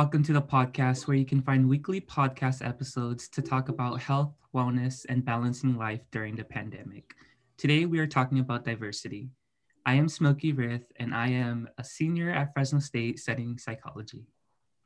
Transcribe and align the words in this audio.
welcome 0.00 0.22
to 0.22 0.32
the 0.32 0.40
podcast 0.40 1.06
where 1.06 1.16
you 1.18 1.26
can 1.26 1.42
find 1.42 1.68
weekly 1.68 2.00
podcast 2.00 2.66
episodes 2.66 3.28
to 3.28 3.42
talk 3.42 3.68
about 3.68 4.00
health, 4.00 4.32
wellness, 4.54 5.04
and 5.10 5.26
balancing 5.26 5.76
life 5.76 6.00
during 6.10 6.34
the 6.34 6.42
pandemic. 6.42 7.12
Today, 7.58 7.84
we 7.84 7.98
are 7.98 8.06
talking 8.06 8.38
about 8.38 8.64
diversity. 8.64 9.28
I 9.84 9.96
am 9.96 10.08
Smokey 10.08 10.54
Rith, 10.54 10.86
and 10.98 11.14
I 11.14 11.28
am 11.28 11.68
a 11.76 11.84
senior 11.84 12.30
at 12.30 12.54
Fresno 12.54 12.78
State 12.78 13.18
studying 13.18 13.58
psychology. 13.58 14.24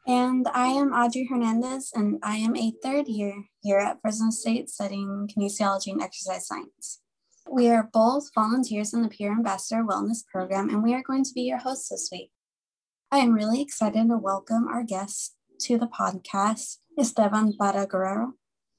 And 0.05 0.48
I 0.48 0.66
am 0.66 0.92
Audrey 0.92 1.28
Hernandez, 1.30 1.92
and 1.95 2.19
I 2.24 2.38
am 2.38 2.56
a 2.56 2.73
third 2.83 3.06
year 3.06 3.45
here 3.62 3.78
at 3.78 4.01
Fresno 4.01 4.30
State 4.30 4.69
studying 4.69 5.28
kinesiology 5.28 5.92
and 5.92 6.02
exercise 6.02 6.48
science. 6.48 7.02
We 7.48 7.69
are 7.69 7.88
both 7.92 8.34
volunteers 8.34 8.92
in 8.92 9.02
the 9.02 9.09
Peer 9.09 9.30
Ambassador 9.30 9.84
Wellness 9.84 10.27
Program, 10.27 10.70
and 10.70 10.83
we 10.83 10.92
are 10.92 11.05
going 11.05 11.23
to 11.23 11.33
be 11.33 11.42
your 11.42 11.59
hosts 11.59 11.91
this 11.91 12.09
week. 12.10 12.33
I 13.14 13.18
am 13.18 13.32
really 13.32 13.62
excited 13.62 14.09
to 14.09 14.18
welcome 14.18 14.66
our 14.66 14.82
guest 14.82 15.36
to 15.60 15.78
the 15.78 15.86
podcast, 15.86 16.78
Esteban 16.98 17.52
Parra 17.56 17.86
Guerrero. 17.86 18.32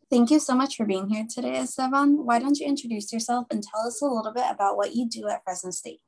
Thank 0.10 0.30
you 0.30 0.40
so 0.40 0.54
much 0.54 0.76
for 0.76 0.86
being 0.86 1.08
here 1.08 1.26
today, 1.34 1.56
Esteban. 1.56 2.26
Why 2.26 2.40
don't 2.40 2.60
you 2.60 2.68
introduce 2.68 3.14
yourself 3.14 3.48
and 3.50 3.64
tell 3.64 3.88
us 3.88 4.02
a 4.02 4.06
little 4.08 4.34
bit 4.34 4.44
about 4.50 4.76
what 4.76 4.94
you 4.94 5.08
do 5.08 5.30
at 5.30 5.42
Fresno 5.46 5.72
State? 5.72 6.02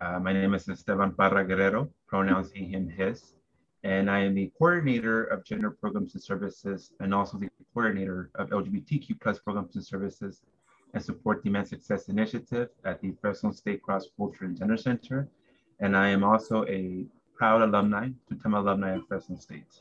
Uh, 0.00 0.20
my 0.20 0.32
name 0.32 0.54
is 0.54 0.68
Esteban 0.68 1.10
Parra 1.10 1.44
Guerrero, 1.44 1.90
pronouns 2.06 2.52
he, 2.52 2.66
him, 2.66 2.88
his, 2.88 3.34
and 3.82 4.08
I 4.08 4.20
am 4.20 4.36
the 4.36 4.52
coordinator 4.56 5.24
of 5.24 5.44
gender 5.44 5.72
programs 5.72 6.14
and 6.14 6.22
services 6.22 6.92
and 7.00 7.12
also 7.12 7.36
the 7.36 7.50
coordinator 7.74 8.30
of 8.36 8.50
LGBTQ 8.50 9.20
plus 9.20 9.40
programs 9.40 9.74
and 9.74 9.84
services 9.84 10.42
and 10.94 11.02
support 11.02 11.42
the 11.42 11.50
Men's 11.50 11.70
Success 11.70 12.08
Initiative 12.08 12.68
at 12.84 13.00
the 13.00 13.10
Fresno 13.20 13.50
State 13.50 13.82
Cross 13.82 14.06
Culture 14.16 14.44
and 14.44 14.56
Gender 14.56 14.76
Center. 14.76 15.28
And 15.80 15.96
I 15.96 16.10
am 16.10 16.22
also 16.22 16.64
a 16.66 17.06
proud 17.40 17.62
alumni, 17.62 18.10
two-time 18.28 18.52
alumni 18.52 18.96
of 18.96 19.06
Fresno 19.08 19.34
State. 19.38 19.80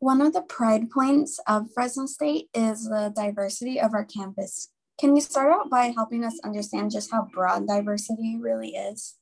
One 0.00 0.20
of 0.20 0.34
the 0.34 0.42
pride 0.42 0.90
points 0.90 1.40
of 1.48 1.72
Fresno 1.72 2.04
State 2.04 2.50
is 2.52 2.84
the 2.84 3.10
diversity 3.16 3.80
of 3.80 3.94
our 3.94 4.04
campus. 4.04 4.68
Can 5.00 5.16
you 5.16 5.22
start 5.22 5.50
out 5.50 5.70
by 5.70 5.94
helping 5.96 6.26
us 6.26 6.38
understand 6.44 6.90
just 6.90 7.10
how 7.10 7.26
broad 7.32 7.66
diversity 7.66 8.36
really 8.38 8.72
is? 8.76 9.16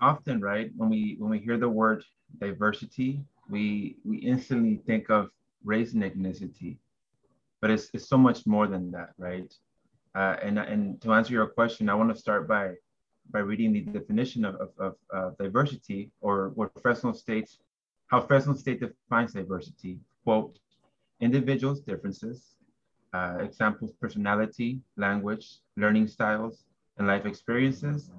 Often, 0.00 0.40
right, 0.40 0.70
when 0.74 0.88
we 0.88 1.16
when 1.18 1.30
we 1.30 1.40
hear 1.40 1.58
the 1.58 1.68
word 1.68 2.02
diversity, 2.40 3.22
we 3.50 3.98
we 4.02 4.16
instantly 4.16 4.80
think 4.86 5.10
of 5.10 5.28
race 5.62 5.92
and 5.92 6.02
ethnicity, 6.02 6.78
but 7.60 7.70
it's, 7.70 7.90
it's 7.92 8.08
so 8.08 8.16
much 8.16 8.46
more 8.46 8.66
than 8.66 8.90
that, 8.92 9.10
right? 9.18 9.52
Uh, 10.14 10.36
and 10.42 10.58
and 10.58 11.02
to 11.02 11.12
answer 11.12 11.34
your 11.34 11.48
question, 11.48 11.90
I 11.90 11.94
want 11.94 12.10
to 12.14 12.18
start 12.18 12.48
by 12.48 12.76
by 13.30 13.40
reading 13.40 13.72
the 13.72 13.80
definition 13.80 14.44
of, 14.44 14.54
of, 14.56 14.70
of 14.78 14.94
uh, 15.12 15.30
diversity 15.38 16.10
or 16.20 16.50
what 16.50 16.70
Fresno 16.80 17.12
State, 17.12 17.50
how 18.06 18.20
Fresno 18.20 18.54
State 18.54 18.80
defines 18.80 19.32
diversity. 19.32 19.98
Quote, 20.24 20.58
individuals' 21.20 21.80
differences, 21.80 22.56
uh, 23.12 23.38
examples, 23.40 23.92
personality, 24.00 24.80
language, 24.96 25.58
learning 25.76 26.08
styles, 26.08 26.64
and 26.98 27.06
life 27.06 27.26
experiences, 27.26 28.10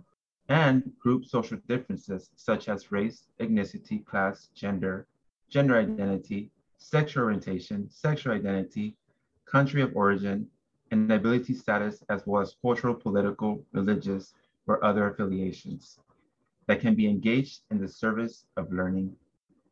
and 0.49 0.91
group 0.99 1.25
social 1.25 1.57
differences 1.67 2.29
such 2.35 2.69
as 2.69 2.91
race, 2.91 3.27
ethnicity, 3.39 4.05
class, 4.05 4.49
gender, 4.53 5.07
gender 5.49 5.77
identity, 5.77 6.49
sexual 6.77 7.23
orientation, 7.23 7.89
sexual 7.89 8.33
identity, 8.33 8.95
country 9.45 9.81
of 9.81 9.95
origin, 9.95 10.47
and 10.91 11.11
ability 11.11 11.53
status, 11.53 12.03
as 12.09 12.21
well 12.25 12.41
as 12.41 12.55
cultural, 12.61 12.93
political, 12.93 13.63
religious, 13.73 14.33
or 14.67 14.83
other 14.83 15.09
affiliations 15.09 15.99
that 16.67 16.79
can 16.79 16.95
be 16.95 17.07
engaged 17.07 17.61
in 17.71 17.79
the 17.79 17.87
service 17.87 18.45
of 18.57 18.71
learning. 18.71 19.15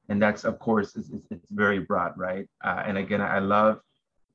And 0.09 0.21
that's, 0.21 0.43
of 0.43 0.59
course, 0.59 0.95
it's, 0.95 1.09
it's 1.31 1.45
very 1.51 1.79
broad, 1.79 2.13
right? 2.17 2.47
Uh, 2.63 2.83
and 2.85 2.97
again, 2.97 3.21
I 3.21 3.39
love, 3.39 3.79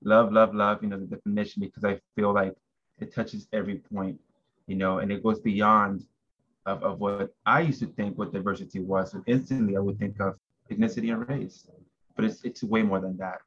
love, 0.03 0.33
love, 0.33 0.55
love, 0.55 0.83
you 0.83 0.89
know, 0.89 0.99
the 0.99 1.07
definition 1.07 1.63
because 1.63 1.85
I 1.85 2.01
feel 2.17 2.33
like 2.33 2.55
it 2.99 3.15
touches 3.15 3.47
every 3.53 3.77
point, 3.77 4.19
you 4.67 4.77
know, 4.77 4.99
and 4.99 5.13
it 5.13 5.23
goes 5.23 5.41
beyond 5.41 6.05
of, 6.67 6.83
of 6.83 6.99
what 6.99 7.35
I 7.47 7.61
used 7.61 7.81
to 7.81 7.87
think 7.87 8.19
what 8.19 8.33
diversity 8.33 8.81
was. 8.81 9.13
So 9.13 9.23
instantly 9.27 9.77
I 9.77 9.81
would 9.81 9.99
think 9.99 10.21
of 10.21 10.37
ethnicity 10.71 11.13
and 11.13 11.29
race, 11.29 11.67
but 12.17 12.25
it's, 12.25 12.43
it's 12.45 12.63
way 12.63 12.83
more 12.83 13.01
than 13.01 13.17
that 13.19 13.41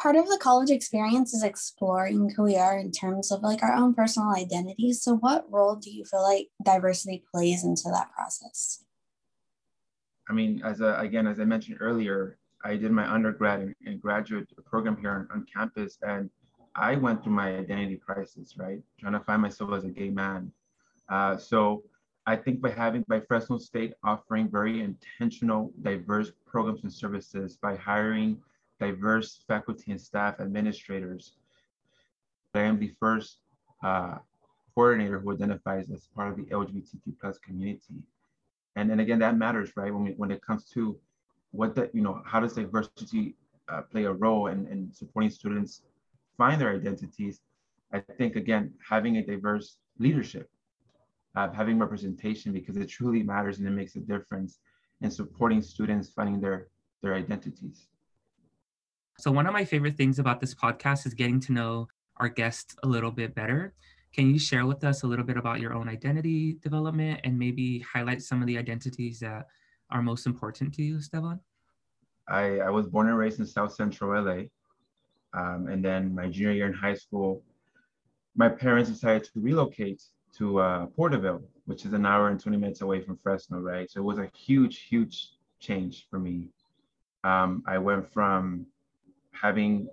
part 0.00 0.16
of 0.16 0.26
the 0.26 0.38
college 0.40 0.70
experience 0.70 1.34
is 1.34 1.42
exploring 1.42 2.30
who 2.30 2.44
we 2.44 2.56
are 2.56 2.78
in 2.78 2.90
terms 2.90 3.30
of 3.30 3.42
like 3.42 3.62
our 3.62 3.74
own 3.74 3.94
personal 3.94 4.34
identities. 4.34 5.02
So, 5.02 5.16
what 5.16 5.50
role 5.50 5.76
do 5.76 5.90
you 5.90 6.04
feel 6.04 6.22
like 6.22 6.48
diversity 6.64 7.22
plays 7.30 7.64
into 7.64 7.90
that 7.92 8.10
process? 8.12 8.84
I 10.28 10.32
mean, 10.32 10.62
as 10.64 10.80
a, 10.80 10.98
again, 10.98 11.26
as 11.26 11.40
I 11.40 11.44
mentioned 11.44 11.78
earlier, 11.80 12.38
I 12.64 12.76
did 12.76 12.92
my 12.92 13.10
undergrad 13.10 13.60
and, 13.60 13.74
and 13.84 14.00
graduate 14.00 14.48
program 14.64 14.96
here 14.96 15.10
on, 15.10 15.28
on, 15.32 15.46
campus, 15.52 15.98
and 16.02 16.30
I 16.74 16.94
went 16.94 17.22
through 17.22 17.32
my 17.32 17.56
identity 17.56 17.96
crisis, 17.96 18.54
right? 18.56 18.80
Trying 18.98 19.14
to 19.14 19.20
find 19.20 19.42
myself 19.42 19.72
as 19.72 19.84
a 19.84 19.88
gay 19.88 20.10
man. 20.10 20.50
Uh, 21.08 21.36
so, 21.36 21.82
I 22.26 22.36
think 22.36 22.60
by 22.60 22.70
having 22.70 23.04
by 23.08 23.20
Fresno 23.20 23.58
State 23.58 23.94
offering 24.04 24.48
very 24.48 24.80
intentional, 24.80 25.72
diverse 25.82 26.32
programs 26.46 26.84
and 26.84 26.92
services 26.92 27.58
by 27.60 27.76
hiring 27.76 28.40
diverse 28.80 29.44
faculty 29.46 29.92
and 29.92 30.00
staff 30.00 30.40
administrators. 30.40 31.34
I 32.54 32.60
am 32.60 32.80
the 32.80 32.92
first 32.98 33.38
uh, 33.84 34.16
coordinator 34.74 35.20
who 35.20 35.32
identifies 35.32 35.90
as 35.90 36.08
part 36.14 36.30
of 36.30 36.36
the 36.36 36.44
LGBTQ 36.44 37.18
plus 37.20 37.38
community. 37.38 38.02
And, 38.76 38.90
and 38.90 39.00
again, 39.00 39.18
that 39.20 39.36
matters, 39.36 39.70
right? 39.76 39.92
When, 39.92 40.04
we, 40.04 40.10
when 40.12 40.30
it 40.30 40.40
comes 40.44 40.64
to 40.70 40.98
what 41.52 41.74
that, 41.76 41.94
you 41.94 42.02
know, 42.02 42.22
how 42.24 42.40
does 42.40 42.54
diversity 42.54 43.36
uh, 43.68 43.82
play 43.82 44.04
a 44.04 44.12
role 44.12 44.46
in, 44.48 44.66
in 44.68 44.90
supporting 44.92 45.30
students 45.30 45.82
find 46.36 46.60
their 46.60 46.74
identities? 46.74 47.40
I 47.92 48.00
think, 48.00 48.36
again, 48.36 48.72
having 48.88 49.16
a 49.18 49.22
diverse 49.24 49.76
leadership, 49.98 50.48
uh, 51.36 51.50
having 51.50 51.78
representation, 51.78 52.52
because 52.52 52.76
it 52.76 52.88
truly 52.88 53.22
matters 53.22 53.58
and 53.58 53.66
it 53.66 53.72
makes 53.72 53.96
a 53.96 54.00
difference 54.00 54.58
in 55.02 55.10
supporting 55.10 55.60
students 55.60 56.10
finding 56.10 56.40
their, 56.40 56.68
their 57.02 57.14
identities. 57.14 57.88
So, 59.20 59.30
one 59.30 59.46
of 59.46 59.52
my 59.52 59.66
favorite 59.66 59.98
things 59.98 60.18
about 60.18 60.40
this 60.40 60.54
podcast 60.54 61.06
is 61.06 61.12
getting 61.12 61.40
to 61.40 61.52
know 61.52 61.88
our 62.16 62.28
guests 62.30 62.74
a 62.82 62.88
little 62.88 63.10
bit 63.10 63.34
better. 63.34 63.74
Can 64.14 64.30
you 64.32 64.38
share 64.38 64.64
with 64.64 64.82
us 64.82 65.02
a 65.02 65.06
little 65.06 65.26
bit 65.26 65.36
about 65.36 65.60
your 65.60 65.74
own 65.74 65.90
identity 65.90 66.56
development 66.62 67.20
and 67.24 67.38
maybe 67.38 67.80
highlight 67.80 68.22
some 68.22 68.40
of 68.40 68.46
the 68.46 68.56
identities 68.56 69.20
that 69.20 69.46
are 69.90 70.00
most 70.00 70.24
important 70.24 70.72
to 70.72 70.82
you, 70.82 70.96
Esteban? 70.96 71.38
I, 72.28 72.60
I 72.60 72.70
was 72.70 72.86
born 72.86 73.08
and 73.08 73.18
raised 73.18 73.40
in 73.40 73.46
South 73.46 73.74
Central 73.74 74.24
LA. 74.24 74.44
Um, 75.34 75.68
and 75.68 75.84
then 75.84 76.14
my 76.14 76.26
junior 76.26 76.52
year 76.52 76.66
in 76.66 76.72
high 76.72 76.94
school, 76.94 77.42
my 78.34 78.48
parents 78.48 78.88
decided 78.88 79.24
to 79.24 79.32
relocate 79.36 80.02
to 80.38 80.60
uh, 80.60 80.86
Porterville, 80.96 81.42
which 81.66 81.84
is 81.84 81.92
an 81.92 82.06
hour 82.06 82.30
and 82.30 82.40
20 82.40 82.56
minutes 82.56 82.80
away 82.80 83.02
from 83.02 83.18
Fresno, 83.18 83.58
right? 83.58 83.90
So 83.90 84.00
it 84.00 84.04
was 84.04 84.18
a 84.18 84.30
huge, 84.34 84.86
huge 84.88 85.28
change 85.58 86.06
for 86.08 86.18
me. 86.18 86.48
Um, 87.22 87.62
I 87.66 87.76
went 87.76 88.10
from 88.10 88.64
having 89.40 89.88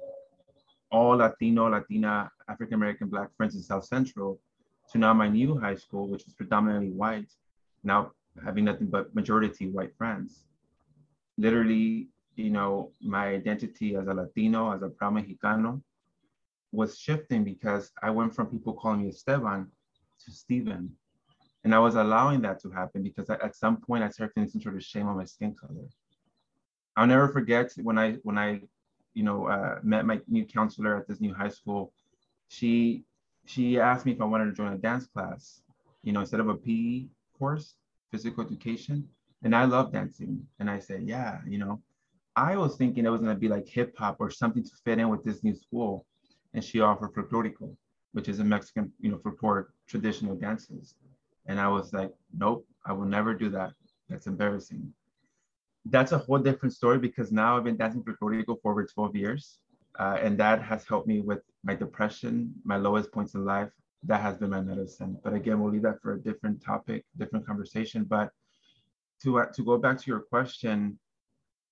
all 0.91 1.17
Latino, 1.17 1.69
Latina, 1.69 2.31
African 2.49 2.75
American, 2.75 3.07
Black 3.09 3.35
friends 3.35 3.55
in 3.55 3.61
South 3.61 3.85
Central 3.85 4.39
to 4.91 4.97
now 4.97 5.13
my 5.13 5.27
new 5.27 5.57
high 5.57 5.75
school, 5.75 6.07
which 6.07 6.25
is 6.27 6.33
predominantly 6.33 6.91
white, 6.91 7.31
now 7.83 8.11
having 8.43 8.65
nothing 8.65 8.87
but 8.87 9.13
majority 9.13 9.67
white 9.67 9.95
friends. 9.97 10.45
Literally, 11.37 12.07
you 12.35 12.49
know, 12.49 12.91
my 13.01 13.27
identity 13.27 13.95
as 13.95 14.07
a 14.07 14.13
Latino, 14.13 14.71
as 14.71 14.81
a 14.81 14.89
proud 14.89 15.13
Mexicano, 15.13 15.81
was 16.71 16.97
shifting 16.97 17.43
because 17.43 17.91
I 18.01 18.09
went 18.11 18.35
from 18.35 18.47
people 18.47 18.73
calling 18.73 19.03
me 19.03 19.09
Esteban 19.09 19.67
to 20.25 20.31
Stephen. 20.31 20.91
And 21.63 21.73
I 21.75 21.79
was 21.79 21.95
allowing 21.95 22.41
that 22.41 22.61
to 22.61 22.69
happen 22.69 23.03
because 23.03 23.29
I, 23.29 23.35
at 23.35 23.55
some 23.55 23.77
point 23.77 24.03
I 24.03 24.09
started 24.09 24.33
feeling 24.33 24.50
some 24.50 24.61
sort 24.61 24.75
of 24.75 24.83
shame 24.83 25.07
on 25.07 25.17
my 25.17 25.25
skin 25.25 25.55
color. 25.59 25.88
I'll 26.95 27.07
never 27.07 27.27
forget 27.27 27.71
when 27.81 27.97
I 27.97 28.13
when 28.23 28.38
I 28.38 28.61
you 29.17 29.23
know, 29.23 29.47
uh, 29.47 29.79
met 29.81 30.05
my 30.05 30.21
new 30.27 30.45
counselor 30.45 30.95
at 30.95 31.07
this 31.07 31.19
new 31.19 31.33
high 31.33 31.53
school, 31.59 31.91
she 32.49 33.03
she 33.45 33.79
asked 33.79 34.05
me 34.05 34.11
if 34.11 34.21
I 34.21 34.25
wanted 34.25 34.45
to 34.45 34.53
join 34.53 34.73
a 34.73 34.77
dance 34.77 35.07
class, 35.07 35.61
you 36.03 36.11
know, 36.13 36.19
instead 36.19 36.39
of 36.39 36.49
a 36.49 36.55
PE 36.55 37.05
course, 37.39 37.75
physical 38.11 38.45
education. 38.45 39.09
And 39.43 39.55
I 39.55 39.63
love 39.65 39.91
dancing. 39.91 40.45
And 40.59 40.69
I 40.69 40.77
said, 40.77 41.01
yeah, 41.03 41.39
you 41.47 41.57
know, 41.57 41.81
I 42.35 42.57
was 42.57 42.75
thinking 42.75 43.05
it 43.05 43.09
was 43.09 43.21
to 43.21 43.33
be 43.33 43.47
like 43.47 43.67
hip 43.67 43.95
hop 43.97 44.17
or 44.19 44.29
something 44.29 44.63
to 44.63 44.75
fit 44.85 44.99
in 44.99 45.09
with 45.09 45.23
this 45.23 45.43
new 45.43 45.55
school. 45.55 46.05
And 46.53 46.63
she 46.63 46.81
offered 46.81 47.13
folklorico, 47.15 47.75
which 48.11 48.27
is 48.27 48.39
a 48.39 48.43
Mexican, 48.43 48.91
you 48.99 49.09
know, 49.09 49.17
folklore 49.17 49.69
traditional 49.87 50.35
dances. 50.35 50.93
And 51.47 51.59
I 51.59 51.69
was 51.69 51.91
like, 51.91 52.13
nope, 52.37 52.67
I 52.85 52.93
will 52.93 53.09
never 53.17 53.33
do 53.33 53.49
that. 53.49 53.71
That's 54.09 54.27
embarrassing 54.27 54.93
that's 55.89 56.12
a 56.12 56.18
whole 56.18 56.39
different 56.39 56.74
story 56.74 56.98
because 56.98 57.31
now 57.31 57.57
I've 57.57 57.63
been 57.63 57.78
dancing 57.78 58.04
folklorico 58.04 58.57
for 58.62 58.72
over 58.72 58.86
12 58.86 59.16
years. 59.16 59.60
Uh, 60.00 60.18
and 60.22 60.38
that 60.38 60.62
has 60.62 60.86
helped 60.86 61.07
me 61.07 61.22
with 61.22 61.42
my 61.63 61.74
depression, 61.74 62.54
my 62.63 62.78
lowest 62.78 63.12
points 63.12 63.34
in 63.34 63.45
life. 63.45 63.72
That 64.04 64.22
has 64.22 64.38
been 64.38 64.51
my 64.51 64.62
medicine. 64.62 65.18
But 65.24 65.34
again, 65.34 65.60
we'll 65.60 65.72
leave 65.72 65.81
that 65.81 66.01
for 66.01 66.13
a 66.13 66.19
different 66.19 66.63
topic, 66.63 67.04
different 67.18 67.48
conversation. 67.48 68.04
But 68.04 68.30
to, 69.24 69.39
uh, 69.39 69.45
to 69.48 69.63
go 69.63 69.78
back 69.78 69.98
to 70.00 70.07
your 70.07 70.19
question, 70.19 71.00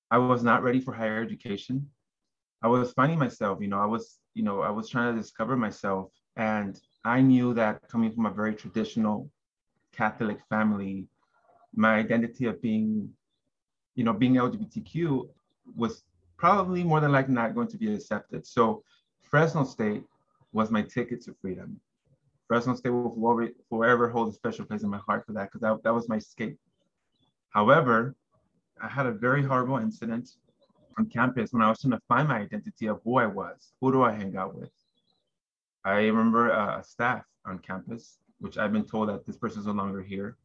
I 0.10 0.18
was 0.18 0.44
not 0.44 0.64
ready 0.64 0.80
for 0.80 0.94
higher 0.94 1.22
education. 1.22 1.88
I 2.64 2.68
was 2.68 2.94
finding 2.94 3.20
myself, 3.20 3.60
you 3.62 3.68
know, 3.68 3.80
I 3.80 3.86
was, 3.86 4.18
you 4.34 4.42
know, 4.42 4.62
I 4.62 4.72
was 4.72 4.90
trying 4.90 5.14
to 5.14 5.22
discover 5.22 5.56
myself. 5.56 6.12
And 6.36 6.80
I 7.04 7.22
knew 7.22 7.54
that 7.54 7.88
coming 7.90 8.12
from 8.12 8.26
a 8.26 8.32
very 8.32 8.56
traditional 8.56 9.30
Catholic 9.94 10.40
family, 10.50 11.08
my 11.76 11.96
identity 11.96 12.46
of 12.46 12.62
being, 12.62 13.10
you 13.96 14.04
know, 14.04 14.14
being 14.14 14.36
LGBTQ 14.36 15.28
was 15.76 16.04
probably 16.38 16.84
more 16.84 17.00
than 17.00 17.12
likely 17.12 17.34
not 17.34 17.56
going 17.56 17.68
to 17.70 17.78
be 17.78 17.94
accepted. 17.94 18.46
So 18.46 18.84
Fresno 19.24 19.64
State 19.64 20.04
was 20.52 20.70
my 20.70 20.82
ticket 20.82 21.22
to 21.24 21.34
freedom. 21.42 21.80
Fresno 22.48 22.76
State 22.76 22.90
will 22.90 23.50
forever 23.70 24.10
hold 24.10 24.30
a 24.30 24.34
special 24.34 24.66
place 24.66 24.84
in 24.84 24.90
my 24.90 25.00
heart 25.00 25.26
for 25.26 25.34
that 25.34 25.46
because 25.46 25.62
that, 25.62 25.84
that 25.84 25.94
was 25.94 26.08
my 26.08 26.18
escape. 26.18 26.58
However, 27.50 28.16
I 28.82 28.88
had 28.88 29.06
a 29.06 29.12
very 29.12 29.42
horrible 29.42 29.78
incident 29.78 30.30
on 30.98 31.08
campus 31.08 31.54
when 31.54 31.62
I 31.62 31.70
was 31.70 31.80
trying 31.80 31.92
to 31.92 32.02
find 32.08 32.28
my 32.28 32.40
identity 32.40 32.88
of 32.88 33.00
who 33.04 33.18
I 33.18 33.26
was. 33.26 33.74
Who 33.82 33.92
do 33.92 34.04
I 34.04 34.12
hang 34.12 34.36
out 34.38 34.56
with? 34.56 34.70
I 35.84 36.00
remember 36.06 36.50
a 36.50 36.84
staff 36.84 37.26
on 37.46 37.60
campus, 37.60 38.18
which 38.40 38.58
I've 38.58 38.74
been 38.74 38.86
told 38.86 39.10
that 39.10 39.26
this 39.26 39.38
person 39.38 39.62
is 39.62 39.68
no 39.68 39.74
longer 39.74 40.02
here. 40.02 40.38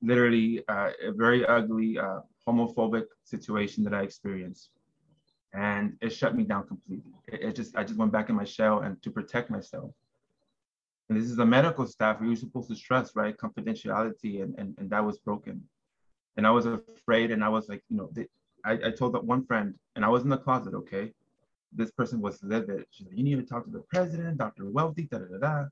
Literally, 0.00 0.62
uh, 0.68 0.90
a 1.02 1.12
very 1.12 1.44
ugly, 1.46 1.98
uh, 1.98 2.20
homophobic 2.48 3.06
situation 3.24 3.84
that 3.84 3.94
I 3.94 4.02
experienced, 4.02 4.70
and 5.52 5.96
it 6.00 6.10
shut 6.10 6.34
me 6.34 6.44
down 6.44 6.66
completely. 6.66 7.12
It, 7.26 7.42
it, 7.42 7.56
just, 7.56 7.76
I 7.76 7.84
just 7.84 7.98
went 7.98 8.12
back 8.12 8.28
in 8.28 8.36
my 8.36 8.44
shell, 8.44 8.80
and 8.80 9.00
to 9.02 9.10
protect 9.10 9.50
myself. 9.50 9.90
And 11.08 11.18
this 11.18 11.30
is 11.30 11.38
a 11.38 11.46
medical 11.46 11.86
staff 11.86 12.18
you're 12.22 12.36
supposed 12.36 12.68
to 12.68 12.76
trust, 12.76 13.12
right? 13.16 13.36
Confidentiality, 13.36 14.42
and, 14.42 14.54
and, 14.58 14.74
and 14.78 14.90
that 14.90 15.04
was 15.04 15.18
broken. 15.18 15.62
And 16.36 16.46
I 16.46 16.50
was 16.50 16.66
afraid, 16.66 17.30
and 17.30 17.42
I 17.42 17.48
was 17.48 17.68
like, 17.68 17.82
you 17.88 17.96
know, 17.96 18.10
I, 18.64 18.72
I 18.72 18.90
told 18.90 19.14
that 19.14 19.24
one 19.24 19.44
friend, 19.44 19.74
and 19.96 20.04
I 20.04 20.08
was 20.08 20.22
in 20.22 20.28
the 20.28 20.36
closet, 20.36 20.74
okay? 20.74 21.12
This 21.72 21.90
person 21.90 22.20
was 22.20 22.42
livid. 22.42 22.84
She's 22.90 23.06
like, 23.06 23.16
you 23.16 23.24
need 23.24 23.36
to 23.36 23.42
talk 23.42 23.64
to 23.64 23.70
the 23.70 23.84
president, 23.90 24.38
Dr. 24.38 24.66
Welty, 24.66 25.04
da 25.10 25.18
da 25.18 25.24
da 25.24 25.38
da. 25.38 25.64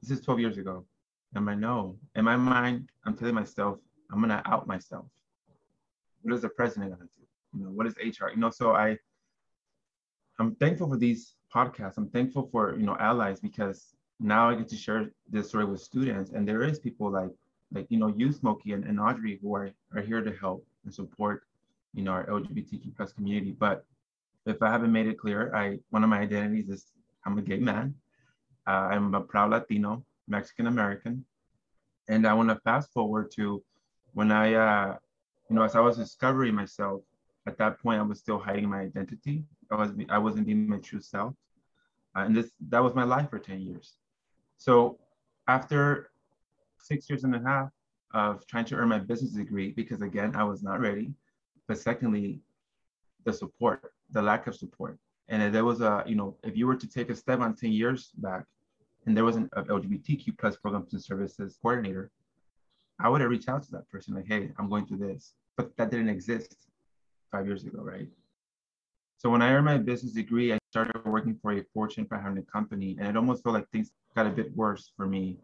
This 0.00 0.10
is 0.10 0.24
12 0.24 0.40
years 0.40 0.58
ago. 0.58 0.84
I'm 1.34 1.46
like, 1.46 1.58
no. 1.58 1.96
In 2.14 2.24
my 2.24 2.36
mind, 2.36 2.90
I'm 3.04 3.16
telling 3.16 3.34
myself, 3.34 3.78
I'm 4.10 4.20
gonna 4.20 4.42
out 4.44 4.66
myself. 4.66 5.06
What 6.22 6.34
is 6.34 6.42
the 6.42 6.48
president 6.48 6.92
gonna 6.92 7.08
do? 7.16 7.58
You 7.58 7.64
know, 7.64 7.70
what 7.70 7.86
is 7.86 7.94
HR? 7.96 8.28
You 8.28 8.36
know, 8.36 8.50
so 8.50 8.72
I 8.72 8.98
I'm 10.38 10.54
thankful 10.56 10.88
for 10.88 10.96
these 10.96 11.34
podcasts. 11.54 11.96
I'm 11.96 12.08
thankful 12.08 12.48
for 12.50 12.76
you 12.76 12.84
know 12.84 12.96
allies 12.98 13.40
because 13.40 13.94
now 14.20 14.50
I 14.50 14.54
get 14.54 14.68
to 14.68 14.76
share 14.76 15.10
this 15.30 15.48
story 15.48 15.64
with 15.64 15.80
students, 15.80 16.30
and 16.30 16.46
there 16.46 16.62
is 16.62 16.78
people 16.78 17.10
like 17.10 17.30
like 17.72 17.86
you 17.90 17.98
know 17.98 18.08
you, 18.08 18.32
Smokey, 18.32 18.72
and, 18.72 18.84
and 18.84 19.00
Audrey 19.00 19.38
who 19.42 19.54
are, 19.54 19.70
are 19.94 20.02
here 20.02 20.22
to 20.22 20.32
help 20.36 20.66
and 20.84 20.92
support 20.92 21.44
you 21.94 22.02
know, 22.02 22.12
our 22.12 22.26
LGBTQ 22.26 22.96
plus 22.96 23.12
community. 23.12 23.52
But 23.52 23.84
if 24.46 24.62
I 24.62 24.70
haven't 24.70 24.92
made 24.92 25.06
it 25.06 25.18
clear, 25.18 25.54
I 25.54 25.78
one 25.90 26.02
of 26.02 26.10
my 26.10 26.20
identities 26.20 26.68
is 26.68 26.86
I'm 27.24 27.38
a 27.38 27.42
gay 27.42 27.58
man. 27.58 27.94
Uh, 28.66 28.88
I'm 28.92 29.14
a 29.14 29.20
proud 29.20 29.50
Latino, 29.50 30.04
Mexican 30.36 30.66
American, 30.66 31.24
and 32.08 32.26
I 32.26 32.34
want 32.34 32.48
to 32.48 32.56
fast 32.68 32.92
forward 32.92 33.30
to 33.36 33.62
when 34.14 34.32
I, 34.32 34.46
uh, 34.54 34.96
you 35.48 35.54
know, 35.54 35.62
as 35.62 35.76
I 35.76 35.80
was 35.80 35.96
discovering 35.96 36.54
myself. 36.54 37.02
At 37.44 37.58
that 37.58 37.80
point, 37.82 37.98
I 37.98 38.04
was 38.04 38.20
still 38.20 38.38
hiding 38.38 38.68
my 38.74 38.80
identity. 38.90 39.44
I 39.70 39.74
was 39.74 39.90
I 40.16 40.18
wasn't 40.26 40.46
being 40.46 40.68
my 40.68 40.78
true 40.78 41.00
self, 41.00 41.34
uh, 42.14 42.22
and 42.26 42.36
this 42.36 42.48
that 42.72 42.82
was 42.86 42.94
my 42.94 43.06
life 43.14 43.28
for 43.30 43.40
ten 43.40 43.60
years. 43.68 43.88
So 44.58 44.74
after 45.48 46.10
six 46.78 47.10
years 47.10 47.24
and 47.24 47.34
a 47.34 47.42
half 47.50 47.68
of 48.14 48.46
trying 48.46 48.66
to 48.70 48.76
earn 48.76 48.90
my 48.96 49.00
business 49.10 49.32
degree, 49.42 49.70
because 49.80 50.02
again 50.02 50.30
I 50.36 50.44
was 50.44 50.62
not 50.62 50.78
ready, 50.88 51.08
but 51.66 51.78
secondly, 51.78 52.40
the 53.24 53.32
support, 53.32 53.92
the 54.16 54.22
lack 54.22 54.46
of 54.46 54.54
support. 54.54 54.98
And 55.28 55.54
there 55.54 55.64
was 55.64 55.80
a, 55.80 56.04
you 56.06 56.16
know, 56.20 56.36
if 56.44 56.56
you 56.56 56.66
were 56.68 56.80
to 56.84 56.88
take 56.96 57.08
a 57.10 57.16
step 57.16 57.40
on 57.40 57.50
10 57.54 57.72
years 57.72 58.10
back 58.26 58.44
and 59.06 59.16
there 59.16 59.24
wasn't 59.24 59.50
an 59.54 59.64
LGBTQ 59.64 60.38
plus 60.38 60.56
programs 60.56 60.92
and 60.92 61.02
services 61.02 61.58
coordinator, 61.60 62.10
I 62.98 63.08
would 63.08 63.20
have 63.20 63.30
reached 63.30 63.48
out 63.48 63.62
to 63.64 63.70
that 63.72 63.88
person 63.88 64.14
like, 64.14 64.26
hey, 64.28 64.50
I'm 64.58 64.68
going 64.68 64.86
through 64.86 64.98
this. 64.98 65.34
But 65.56 65.76
that 65.76 65.90
didn't 65.90 66.08
exist 66.08 66.56
five 67.30 67.46
years 67.46 67.64
ago, 67.64 67.82
right? 67.82 68.08
So 69.18 69.30
when 69.30 69.42
I 69.42 69.52
earned 69.52 69.66
my 69.66 69.78
business 69.78 70.12
degree, 70.12 70.52
I 70.52 70.58
started 70.70 71.04
working 71.04 71.38
for 71.40 71.52
a 71.52 71.62
Fortune 71.74 72.06
500 72.06 72.50
company, 72.50 72.96
and 72.98 73.08
it 73.08 73.16
almost 73.16 73.42
felt 73.42 73.54
like 73.54 73.68
things 73.70 73.90
got 74.16 74.26
a 74.26 74.30
bit 74.30 74.54
worse 74.56 74.92
for 74.96 75.06
me. 75.06 75.38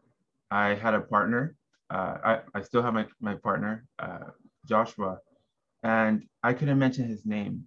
I 0.51 0.75
had 0.75 0.95
a 0.95 1.01
partner. 1.01 1.55
Uh, 1.91 2.17
I, 2.25 2.41
I 2.55 2.63
still 2.63 2.83
have 2.83 2.95
my, 2.95 3.07
my 3.21 3.35
partner, 3.35 3.87
uh, 3.99 4.31
Joshua, 4.67 5.19
and 5.83 6.25
I 6.43 6.53
couldn't 6.55 6.79
mention 6.79 7.09
his 7.09 7.25
name. 7.25 7.65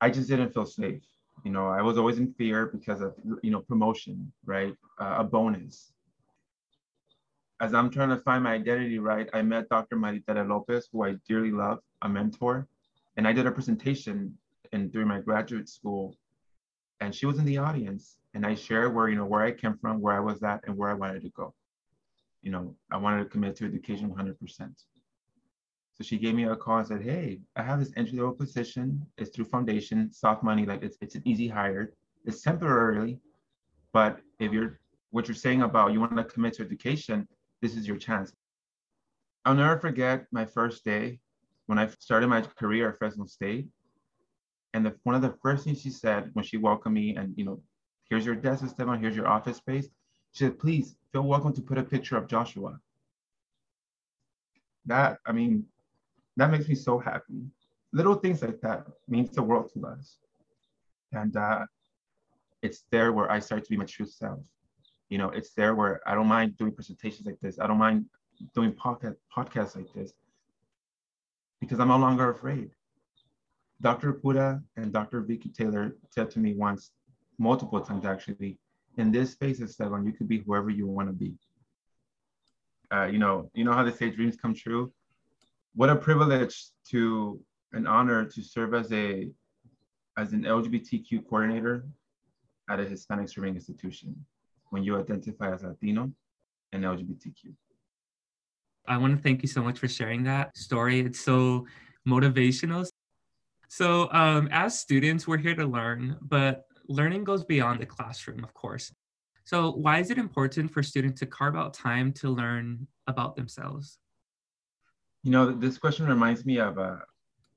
I 0.00 0.10
just 0.10 0.28
didn't 0.28 0.52
feel 0.52 0.66
safe. 0.66 1.02
You 1.44 1.50
know, 1.50 1.68
I 1.68 1.82
was 1.82 1.98
always 1.98 2.18
in 2.18 2.32
fear 2.34 2.66
because 2.66 3.00
of 3.00 3.14
you 3.42 3.50
know 3.50 3.60
promotion, 3.60 4.32
right? 4.44 4.74
Uh, 5.00 5.16
a 5.18 5.24
bonus. 5.24 5.92
As 7.60 7.74
I'm 7.74 7.90
trying 7.90 8.10
to 8.10 8.18
find 8.18 8.42
my 8.44 8.54
identity, 8.54 8.98
right, 8.98 9.28
I 9.32 9.42
met 9.42 9.68
Dr. 9.68 9.96
Maritela 9.96 10.48
Lopez, 10.48 10.88
who 10.92 11.04
I 11.04 11.16
dearly 11.28 11.52
love, 11.52 11.78
a 12.02 12.08
mentor, 12.08 12.66
and 13.16 13.26
I 13.26 13.32
did 13.32 13.46
a 13.46 13.52
presentation 13.52 14.36
in 14.72 14.88
during 14.88 15.08
my 15.08 15.20
graduate 15.20 15.68
school, 15.68 16.16
and 17.00 17.14
she 17.14 17.26
was 17.26 17.38
in 17.38 17.44
the 17.44 17.58
audience, 17.58 18.18
and 18.34 18.46
I 18.46 18.54
shared 18.54 18.94
where 18.94 19.08
you 19.08 19.16
know 19.16 19.26
where 19.26 19.42
I 19.42 19.52
came 19.52 19.76
from, 19.78 20.00
where 20.00 20.14
I 20.14 20.20
was 20.20 20.42
at, 20.42 20.60
and 20.66 20.76
where 20.76 20.90
I 20.90 20.94
wanted 20.94 21.22
to 21.22 21.30
go. 21.30 21.54
You 22.42 22.52
know, 22.52 22.74
I 22.90 22.96
wanted 22.96 23.24
to 23.24 23.30
commit 23.30 23.56
to 23.56 23.64
education 23.64 24.08
100 24.08 24.38
percent. 24.38 24.82
So 26.02 26.06
she 26.06 26.18
gave 26.18 26.34
me 26.34 26.46
a 26.46 26.56
call 26.56 26.78
and 26.78 26.86
said, 26.88 27.00
Hey, 27.00 27.38
I 27.54 27.62
have 27.62 27.78
this 27.78 27.92
entry 27.96 28.18
level 28.18 28.34
position. 28.34 29.06
It's 29.18 29.30
through 29.30 29.44
foundation, 29.44 30.12
soft 30.12 30.42
money, 30.42 30.66
like 30.66 30.82
it's, 30.82 30.96
it's 31.00 31.14
an 31.14 31.22
easy 31.24 31.46
hire. 31.46 31.92
It's 32.24 32.42
temporarily, 32.42 33.20
but 33.92 34.18
if 34.40 34.52
you're 34.52 34.80
what 35.12 35.28
you're 35.28 35.36
saying 35.36 35.62
about 35.62 35.92
you 35.92 36.00
want 36.00 36.16
to 36.16 36.24
commit 36.24 36.54
to 36.54 36.64
education, 36.64 37.28
this 37.60 37.76
is 37.76 37.86
your 37.86 37.98
chance. 37.98 38.32
I'll 39.44 39.54
never 39.54 39.78
forget 39.78 40.26
my 40.32 40.44
first 40.44 40.84
day 40.84 41.20
when 41.66 41.78
I 41.78 41.86
started 42.00 42.26
my 42.26 42.40
career 42.40 42.88
at 42.88 42.98
Fresno 42.98 43.26
State. 43.26 43.68
And 44.74 44.84
the, 44.84 44.96
one 45.04 45.14
of 45.14 45.22
the 45.22 45.36
first 45.40 45.62
things 45.62 45.82
she 45.82 45.90
said 45.90 46.30
when 46.32 46.44
she 46.44 46.56
welcomed 46.56 46.96
me 46.96 47.14
and, 47.14 47.32
you 47.36 47.44
know, 47.44 47.62
here's 48.10 48.26
your 48.26 48.34
desk, 48.34 48.64
Esteban, 48.64 48.98
here's 48.98 49.14
your 49.14 49.28
office 49.28 49.58
space. 49.58 49.86
She 50.32 50.46
said, 50.46 50.58
please 50.58 50.96
feel 51.12 51.22
welcome 51.22 51.52
to 51.52 51.62
put 51.62 51.78
a 51.78 51.84
picture 51.84 52.16
of 52.16 52.26
Joshua. 52.26 52.80
That, 54.86 55.18
I 55.24 55.30
mean, 55.30 55.66
that 56.36 56.50
makes 56.50 56.68
me 56.68 56.74
so 56.74 56.98
happy. 56.98 57.42
Little 57.92 58.14
things 58.14 58.42
like 58.42 58.60
that 58.62 58.86
means 59.08 59.30
the 59.30 59.42
world 59.42 59.70
to 59.74 59.86
us. 59.86 60.18
And 61.12 61.36
uh, 61.36 61.66
it's 62.62 62.84
there 62.90 63.12
where 63.12 63.30
I 63.30 63.38
start 63.38 63.64
to 63.64 63.70
be 63.70 63.76
my 63.76 63.84
true 63.84 64.06
self. 64.06 64.40
You 65.10 65.18
know, 65.18 65.28
it's 65.28 65.52
there 65.52 65.74
where 65.74 66.00
I 66.06 66.14
don't 66.14 66.26
mind 66.26 66.56
doing 66.56 66.72
presentations 66.72 67.26
like 67.26 67.38
this. 67.40 67.58
I 67.58 67.66
don't 67.66 67.78
mind 67.78 68.06
doing 68.54 68.72
podcast, 68.72 69.16
podcasts 69.36 69.76
like 69.76 69.92
this 69.94 70.14
because 71.60 71.78
I'm 71.78 71.88
no 71.88 71.98
longer 71.98 72.30
afraid. 72.30 72.70
Dr. 73.82 74.14
Puda 74.14 74.62
and 74.76 74.92
Dr. 74.92 75.20
Vicky 75.20 75.50
Taylor 75.50 75.96
said 76.08 76.30
to 76.30 76.38
me 76.38 76.54
once, 76.54 76.92
multiple 77.38 77.80
times 77.80 78.06
actually, 78.06 78.58
in 78.96 79.10
this 79.10 79.32
space, 79.32 79.60
Esteban, 79.60 80.06
you 80.06 80.12
could 80.12 80.28
be 80.28 80.38
whoever 80.38 80.70
you 80.70 80.86
want 80.86 81.08
to 81.08 81.12
be. 81.12 81.34
Uh, 82.92 83.06
you 83.06 83.18
know, 83.18 83.50
you 83.54 83.64
know 83.64 83.72
how 83.72 83.82
they 83.82 83.90
say 83.90 84.10
dreams 84.10 84.36
come 84.36 84.54
true 84.54 84.92
what 85.74 85.90
a 85.90 85.96
privilege 85.96 86.66
to 86.90 87.40
an 87.72 87.86
honor 87.86 88.24
to 88.24 88.42
serve 88.42 88.74
as 88.74 88.92
a 88.92 89.28
as 90.18 90.32
an 90.32 90.42
LGBTQ 90.42 91.26
coordinator 91.26 91.86
at 92.68 92.78
a 92.78 92.84
Hispanic 92.84 93.28
serving 93.28 93.54
institution 93.54 94.14
when 94.70 94.84
you 94.84 94.98
identify 94.98 95.52
as 95.52 95.62
Latino 95.62 96.12
and 96.72 96.84
LGBTQ. 96.84 97.54
I 98.86 98.96
want 98.98 99.16
to 99.16 99.22
thank 99.22 99.42
you 99.42 99.48
so 99.48 99.62
much 99.62 99.78
for 99.78 99.88
sharing 99.88 100.24
that 100.24 100.56
story. 100.56 101.00
It's 101.00 101.20
so 101.20 101.66
motivational. 102.06 102.86
So, 103.68 104.12
um, 104.12 104.48
as 104.52 104.78
students, 104.78 105.26
we're 105.26 105.38
here 105.38 105.54
to 105.54 105.64
learn, 105.64 106.18
but 106.20 106.64
learning 106.88 107.24
goes 107.24 107.44
beyond 107.44 107.80
the 107.80 107.86
classroom, 107.86 108.44
of 108.44 108.52
course. 108.52 108.92
So, 109.44 109.70
why 109.70 109.98
is 109.98 110.10
it 110.10 110.18
important 110.18 110.70
for 110.70 110.82
students 110.82 111.20
to 111.20 111.26
carve 111.26 111.56
out 111.56 111.72
time 111.72 112.12
to 112.14 112.28
learn 112.28 112.86
about 113.06 113.34
themselves? 113.34 113.98
You 115.24 115.30
know, 115.30 115.52
this 115.52 115.78
question 115.78 116.06
reminds 116.06 116.44
me 116.44 116.58
of 116.58 116.78
uh, 116.78 116.96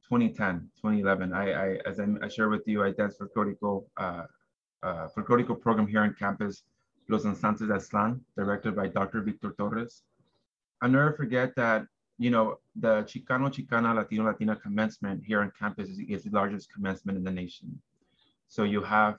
2010, 0.03 0.69
2011. 0.75 1.33
I, 1.33 1.51
I 1.51 1.77
as 1.87 1.99
I, 1.99 2.27
shared 2.27 2.51
with 2.51 2.67
you, 2.67 2.83
I 2.83 2.91
danced 2.91 3.17
for 3.17 3.27
Código, 3.35 3.85
uh, 3.97 4.25
uh, 4.83 5.07
for 5.07 5.23
Código 5.23 5.59
program 5.59 5.87
here 5.87 6.01
on 6.01 6.13
campus, 6.13 6.61
Los 7.09 7.23
Danzantes 7.23 7.67
de 7.67 7.73
Aztlán, 7.73 8.19
directed 8.37 8.75
by 8.75 8.87
Dr. 8.87 9.21
Victor 9.21 9.55
Torres. 9.57 10.03
I'll 10.83 10.89
never 10.89 11.13
forget 11.13 11.55
that, 11.55 11.87
you 12.19 12.29
know, 12.29 12.59
the 12.75 13.01
Chicano, 13.03 13.49
Chicana, 13.49 13.95
Latino, 13.95 14.25
Latina 14.25 14.55
commencement 14.55 15.23
here 15.25 15.41
on 15.41 15.51
campus 15.57 15.89
is, 15.89 15.99
is 16.07 16.23
the 16.23 16.29
largest 16.29 16.71
commencement 16.71 17.17
in 17.17 17.23
the 17.23 17.31
nation. 17.31 17.81
So 18.47 18.63
you 18.63 18.83
have, 18.83 19.15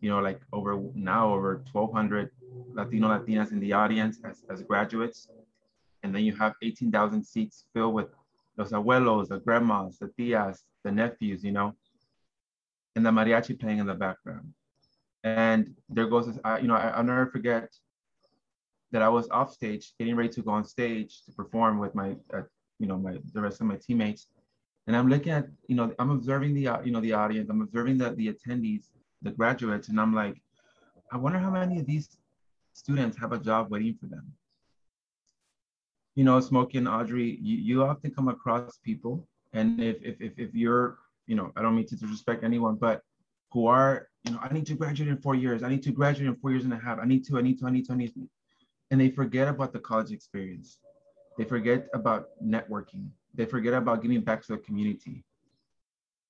you 0.00 0.10
know, 0.10 0.20
like 0.20 0.42
over 0.52 0.78
now 0.94 1.32
over 1.32 1.64
1,200 1.72 2.30
Latino, 2.74 3.08
Latinas 3.08 3.52
in 3.52 3.60
the 3.60 3.72
audience 3.72 4.18
as, 4.22 4.44
as 4.50 4.62
graduates 4.62 5.28
and 6.06 6.14
then 6.14 6.22
you 6.22 6.36
have 6.36 6.54
18,000 6.62 7.24
seats 7.24 7.64
filled 7.74 7.92
with 7.92 8.06
los 8.56 8.70
abuelos, 8.70 9.26
the 9.26 9.40
grandmas, 9.40 9.98
the 9.98 10.06
tias, 10.16 10.60
the 10.84 10.92
nephews, 10.92 11.42
you 11.42 11.50
know, 11.50 11.74
and 12.94 13.04
the 13.04 13.10
mariachi 13.10 13.58
playing 13.58 13.78
in 13.78 13.86
the 13.86 13.94
background. 13.94 14.54
And 15.24 15.74
there 15.88 16.06
goes 16.06 16.28
this, 16.28 16.38
I, 16.44 16.60
you 16.60 16.68
know, 16.68 16.76
I, 16.76 16.96
will 16.96 17.08
never 17.08 17.26
forget 17.26 17.68
that 18.92 19.02
I 19.02 19.08
was 19.08 19.28
off 19.30 19.52
stage, 19.52 19.94
getting 19.98 20.14
ready 20.14 20.28
to 20.28 20.42
go 20.42 20.52
on 20.52 20.64
stage 20.64 21.24
to 21.24 21.32
perform 21.32 21.80
with 21.80 21.92
my, 21.96 22.14
uh, 22.32 22.42
you 22.78 22.86
know, 22.86 22.96
my 22.96 23.18
the 23.34 23.40
rest 23.40 23.60
of 23.60 23.66
my 23.66 23.76
teammates. 23.76 24.28
And 24.86 24.96
I'm 24.96 25.08
looking 25.08 25.32
at, 25.32 25.48
you 25.66 25.74
know, 25.74 25.92
I'm 25.98 26.10
observing 26.10 26.54
the, 26.54 26.68
uh, 26.68 26.82
you 26.82 26.92
know, 26.92 27.00
the 27.00 27.14
audience, 27.14 27.50
I'm 27.50 27.62
observing 27.62 27.98
the, 27.98 28.10
the 28.10 28.32
attendees, 28.32 28.84
the 29.22 29.32
graduates, 29.32 29.88
and 29.88 30.00
I'm 30.00 30.14
like, 30.14 30.40
I 31.10 31.16
wonder 31.16 31.40
how 31.40 31.50
many 31.50 31.80
of 31.80 31.86
these 31.86 32.16
students 32.74 33.18
have 33.18 33.32
a 33.32 33.38
job 33.38 33.72
waiting 33.72 33.96
for 34.00 34.06
them. 34.06 34.32
You 36.16 36.24
know, 36.24 36.40
Smokey 36.40 36.78
and 36.78 36.88
Audrey, 36.88 37.38
you, 37.40 37.56
you 37.58 37.84
often 37.84 38.10
come 38.10 38.28
across 38.28 38.78
people, 38.78 39.28
and 39.52 39.80
if, 39.80 39.96
if, 40.02 40.20
if, 40.20 40.32
if 40.38 40.54
you're, 40.54 40.98
you 41.26 41.36
know, 41.36 41.52
I 41.56 41.62
don't 41.62 41.76
mean 41.76 41.86
to 41.86 41.96
disrespect 41.96 42.42
anyone, 42.42 42.74
but 42.74 43.02
who 43.52 43.66
are, 43.66 44.08
you 44.24 44.32
know, 44.32 44.40
I 44.42 44.52
need 44.52 44.66
to 44.66 44.74
graduate 44.74 45.10
in 45.10 45.18
four 45.18 45.34
years, 45.34 45.62
I 45.62 45.68
need 45.68 45.82
to 45.84 45.92
graduate 45.92 46.28
in 46.28 46.36
four 46.36 46.50
years 46.50 46.64
and 46.64 46.72
a 46.72 46.78
half, 46.78 46.98
I 46.98 47.06
need 47.06 47.24
to, 47.26 47.38
I 47.38 47.42
need 47.42 47.58
to, 47.60 47.66
I 47.66 47.70
need 47.70 47.86
to, 47.86 47.92
I 47.92 47.96
need 47.96 48.14
to. 48.14 48.28
And 48.90 49.00
they 49.00 49.10
forget 49.10 49.46
about 49.46 49.72
the 49.72 49.78
college 49.78 50.10
experience. 50.10 50.78
They 51.38 51.44
forget 51.44 51.88
about 51.92 52.28
networking. 52.42 53.10
They 53.34 53.44
forget 53.44 53.74
about 53.74 54.00
giving 54.02 54.22
back 54.22 54.42
to 54.46 54.52
the 54.52 54.58
community. 54.58 55.24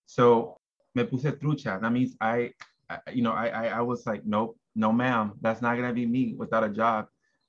So 0.06 0.58
me 0.94 1.04
puse 1.04 1.30
trucha. 1.38 1.80
That 1.80 1.92
means 1.92 2.16
I, 2.20 2.52
I 2.90 2.98
you 3.12 3.22
know, 3.22 3.32
I, 3.32 3.48
I, 3.48 3.66
I 3.78 3.80
was 3.82 4.06
like, 4.06 4.24
nope, 4.24 4.58
no 4.74 4.92
ma'am, 4.92 5.32
that's 5.40 5.62
not 5.62 5.76
gonna 5.76 5.92
be 5.92 6.06
me 6.06 6.34
without 6.36 6.64
a 6.64 6.68
job. 6.68 7.06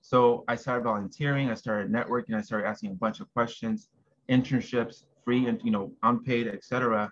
So 0.08 0.46
I 0.48 0.56
started 0.56 0.86
volunteering, 0.86 1.50
I 1.50 1.54
started 1.54 1.92
networking, 1.92 2.34
I 2.34 2.40
started 2.40 2.66
asking 2.66 2.92
a 2.92 2.94
bunch 2.94 3.20
of 3.20 3.28
questions, 3.34 3.90
internships, 4.30 5.04
free 5.26 5.48
and 5.48 5.60
you 5.66 5.70
know, 5.70 5.92
unpaid, 6.02 6.48
etc. 6.48 7.12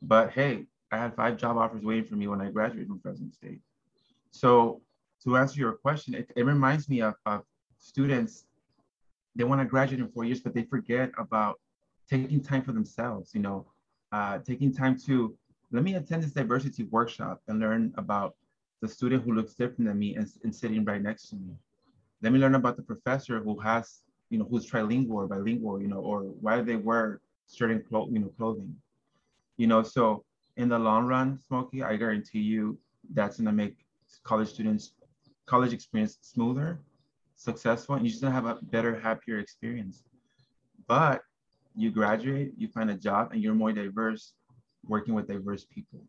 But 0.00 0.30
hey, 0.30 0.64
I 0.90 0.96
had 0.96 1.14
five 1.14 1.36
job 1.36 1.58
offers 1.58 1.82
waiting 1.82 2.06
for 2.06 2.14
me 2.14 2.28
when 2.28 2.40
I 2.40 2.48
graduated 2.48 2.88
from 2.88 2.98
Fresno 3.00 3.28
State. 3.30 3.60
So 4.30 4.80
to 5.22 5.36
answer 5.36 5.60
your 5.60 5.74
question, 5.74 6.14
it, 6.14 6.30
it 6.34 6.46
reminds 6.46 6.88
me 6.88 7.02
of, 7.02 7.12
of 7.26 7.42
students, 7.76 8.46
they 9.36 9.44
want 9.44 9.60
to 9.60 9.66
graduate 9.66 10.00
in 10.00 10.08
four 10.08 10.24
years, 10.24 10.40
but 10.40 10.54
they 10.54 10.62
forget 10.62 11.10
about 11.18 11.60
taking 12.08 12.40
time 12.40 12.62
for 12.62 12.72
themselves, 12.72 13.34
you 13.34 13.42
know, 13.42 13.66
uh, 14.12 14.38
taking 14.38 14.72
time 14.72 14.98
to, 15.00 15.36
let 15.72 15.84
me 15.84 15.96
attend 15.96 16.22
this 16.22 16.32
diversity 16.32 16.84
workshop 16.84 17.42
and 17.48 17.60
learn 17.60 17.92
about 17.98 18.34
the 18.80 18.88
student 18.88 19.24
who 19.24 19.34
looks 19.34 19.52
different 19.52 19.84
than 19.84 19.98
me 19.98 20.14
and, 20.14 20.26
and 20.42 20.54
sitting 20.54 20.82
right 20.86 21.02
next 21.02 21.28
to 21.28 21.36
me. 21.36 21.52
Let 22.22 22.32
me 22.32 22.38
learn 22.38 22.54
about 22.54 22.76
the 22.76 22.82
professor 22.82 23.40
who 23.40 23.58
has, 23.60 24.02
you 24.28 24.38
know, 24.38 24.46
who's 24.50 24.70
trilingual 24.70 25.14
or 25.14 25.26
bilingual, 25.26 25.80
you 25.80 25.88
know, 25.88 26.00
or 26.00 26.22
why 26.22 26.60
they 26.60 26.76
wear 26.76 27.20
certain 27.46 27.82
clo- 27.82 28.08
you 28.10 28.18
know, 28.20 28.28
clothing. 28.36 28.74
You 29.56 29.66
know, 29.66 29.82
so 29.82 30.24
in 30.56 30.68
the 30.68 30.78
long 30.78 31.06
run, 31.06 31.38
Smokey, 31.46 31.82
I 31.82 31.96
guarantee 31.96 32.40
you 32.40 32.78
that's 33.12 33.38
gonna 33.38 33.52
make 33.52 33.76
college 34.24 34.48
students 34.48 34.92
college 35.46 35.72
experience 35.72 36.18
smoother, 36.20 36.78
successful, 37.34 37.96
and 37.96 38.04
you're 38.04 38.10
just 38.10 38.22
gonna 38.22 38.34
have 38.34 38.46
a 38.46 38.58
better, 38.70 38.94
happier 38.98 39.38
experience. 39.38 40.04
But 40.86 41.22
you 41.74 41.90
graduate, 41.90 42.52
you 42.56 42.68
find 42.68 42.90
a 42.90 42.94
job, 42.94 43.32
and 43.32 43.42
you're 43.42 43.54
more 43.54 43.72
diverse, 43.72 44.34
working 44.86 45.14
with 45.14 45.26
diverse 45.26 45.64
people. 45.64 46.00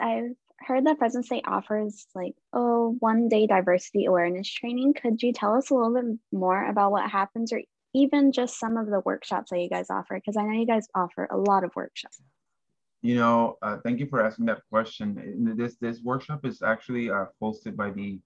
I've 0.00 0.34
heard 0.62 0.86
that 0.86 0.98
Fresno 0.98 1.22
State 1.22 1.44
offers 1.46 2.06
like 2.14 2.34
oh 2.52 2.96
one 3.00 3.28
day 3.28 3.46
diversity 3.46 4.04
awareness 4.06 4.48
training. 4.48 4.94
Could 4.94 5.22
you 5.22 5.32
tell 5.32 5.54
us 5.54 5.70
a 5.70 5.74
little 5.74 5.94
bit 5.94 6.18
more 6.32 6.68
about 6.68 6.92
what 6.92 7.10
happens, 7.10 7.52
or 7.52 7.62
even 7.94 8.32
just 8.32 8.58
some 8.58 8.76
of 8.76 8.86
the 8.86 9.00
workshops 9.00 9.50
that 9.50 9.60
you 9.60 9.68
guys 9.68 9.90
offer? 9.90 10.14
Because 10.14 10.36
I 10.36 10.44
know 10.44 10.58
you 10.58 10.66
guys 10.66 10.88
offer 10.94 11.26
a 11.30 11.36
lot 11.36 11.64
of 11.64 11.74
workshops. 11.74 12.20
You 13.02 13.16
know, 13.16 13.56
uh, 13.62 13.78
thank 13.82 13.98
you 13.98 14.06
for 14.06 14.22
asking 14.24 14.46
that 14.46 14.60
question. 14.68 15.54
This 15.56 15.76
this 15.76 16.00
workshop 16.02 16.44
is 16.44 16.62
actually 16.62 17.10
uh, 17.10 17.26
hosted 17.42 17.74
by 17.76 17.90
the 17.90 18.18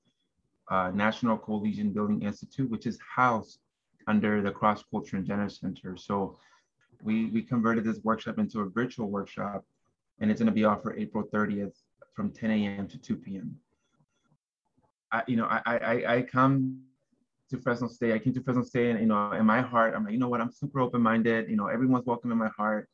uh, 0.71 0.91
National 0.95 1.39
Coalition 1.39 1.91
Building 1.93 2.23
Institute, 2.23 2.71
which 2.71 2.87
is 2.87 2.99
housed 3.15 3.61
under 4.07 4.43
the 4.43 4.51
Cross 4.51 4.85
Culture 4.91 5.17
and 5.17 5.27
Gender 5.27 5.49
Center. 5.49 5.97
So 5.97 6.37
we 7.03 7.27
we 7.27 7.43
converted 7.43 7.85
this 7.85 8.01
workshop 8.03 8.39
into 8.39 8.61
a 8.61 8.69
virtual 8.69 9.09
workshop, 9.09 9.65
and 10.21 10.31
it's 10.31 10.41
going 10.41 10.47
to 10.47 10.53
be 10.53 10.65
offered 10.65 10.99
April 10.99 11.25
30th 11.33 11.75
from 12.15 12.31
10 12.31 12.51
a.m. 12.51 12.89
to 12.89 12.99
2 12.99 13.17
p.m. 13.17 13.57
I, 15.13 15.23
you 15.27 15.37
know, 15.37 15.47
I, 15.47 15.61
I 15.67 16.17
I 16.17 16.23
come 16.23 16.81
to 17.51 17.59
Fresno 17.59 17.89
State. 17.89 18.13
I 18.13 18.19
came 18.19 18.33
to 18.33 18.43
Fresno 18.43 18.63
State, 18.63 18.91
and 18.91 19.01
you 19.01 19.07
know, 19.07 19.33
in 19.33 19.45
my 19.45 19.61
heart, 19.61 19.95
I'm 19.95 20.05
like, 20.05 20.13
you 20.13 20.19
know 20.19 20.29
what? 20.29 20.41
I'm 20.41 20.51
super 20.51 20.81
open-minded. 20.81 21.49
You 21.49 21.57
know, 21.57 21.67
everyone's 21.67 22.07
welcome 22.07 22.33
in 22.33 22.39
my 22.39 22.49
heart 22.57 22.89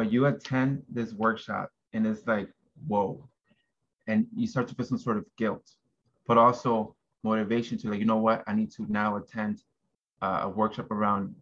but 0.00 0.10
you 0.10 0.24
attend 0.24 0.82
this 0.88 1.12
workshop 1.12 1.68
and 1.92 2.06
it's 2.06 2.26
like, 2.26 2.48
whoa. 2.88 3.22
And 4.06 4.26
you 4.34 4.46
start 4.46 4.66
to 4.68 4.74
feel 4.74 4.86
some 4.86 4.96
sort 4.96 5.18
of 5.18 5.26
guilt, 5.36 5.72
but 6.26 6.38
also 6.38 6.96
motivation 7.22 7.76
to 7.76 7.90
like, 7.90 7.98
you 7.98 8.06
know 8.06 8.16
what, 8.16 8.42
I 8.46 8.54
need 8.54 8.70
to 8.72 8.86
now 8.90 9.16
attend 9.16 9.62
uh, 10.22 10.40
a 10.44 10.48
workshop 10.48 10.90
around 10.90 11.34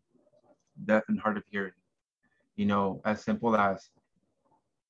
deaf 0.86 1.04
and 1.06 1.20
hard 1.20 1.36
of 1.36 1.44
hearing. 1.52 1.70
You 2.56 2.66
know, 2.66 3.00
as 3.04 3.22
simple 3.22 3.56
as 3.56 3.90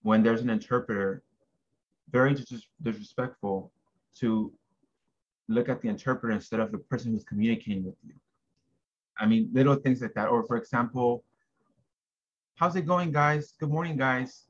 when 0.01 0.23
there's 0.23 0.41
an 0.41 0.49
interpreter, 0.49 1.23
very 2.11 2.35
dis- 2.35 2.69
disrespectful 2.83 3.73
to 4.17 4.53
look 5.49 5.69
at 5.69 5.81
the 5.81 5.89
interpreter 5.89 6.35
instead 6.35 6.61
of 6.61 6.73
the 6.73 6.79
person 6.79 7.13
who's 7.13 7.25
communicating 7.25 7.85
with 7.85 7.95
you. 8.07 8.15
I 9.19 9.27
mean, 9.27 9.51
little 9.53 9.75
things 9.75 10.03
like 10.03 10.15
that. 10.15 10.29
Or 10.29 10.45
for 10.45 10.57
example, 10.57 11.25
how's 12.57 12.77
it 12.77 12.87
going, 12.87 13.13
guys? 13.13 13.55
Good 13.59 13.71
morning, 13.71 13.97
guys. 13.97 14.47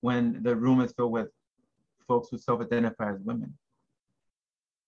When 0.00 0.42
the 0.42 0.54
room 0.54 0.80
is 0.80 0.92
filled 0.92 1.12
with 1.12 1.28
folks 2.06 2.28
who 2.30 2.38
self-identify 2.38 3.12
as 3.12 3.20
women. 3.20 3.52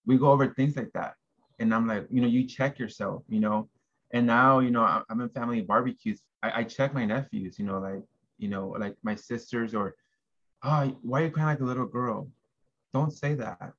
We 0.05 0.17
go 0.17 0.31
over 0.31 0.47
things 0.47 0.75
like 0.75 0.91
that. 0.93 1.15
And 1.59 1.73
I'm 1.73 1.87
like, 1.87 2.07
you 2.09 2.21
know, 2.21 2.27
you 2.27 2.47
check 2.47 2.79
yourself, 2.79 3.23
you 3.29 3.39
know. 3.39 3.69
And 4.11 4.25
now, 4.25 4.59
you 4.59 4.71
know, 4.71 5.03
I'm 5.09 5.21
in 5.21 5.29
family 5.29 5.61
barbecues. 5.61 6.21
I, 6.41 6.61
I 6.61 6.63
check 6.63 6.93
my 6.93 7.05
nephews, 7.05 7.59
you 7.59 7.65
know, 7.65 7.79
like, 7.79 8.01
you 8.39 8.47
know, 8.47 8.69
like 8.79 8.95
my 9.03 9.15
sisters 9.15 9.75
or, 9.75 9.95
oh, 10.63 10.97
why 11.01 11.21
are 11.21 11.25
you 11.25 11.31
crying 11.31 11.47
like 11.47 11.59
a 11.59 11.65
little 11.65 11.85
girl? 11.85 12.29
Don't 12.93 13.11
say 13.11 13.33
that. 13.35 13.73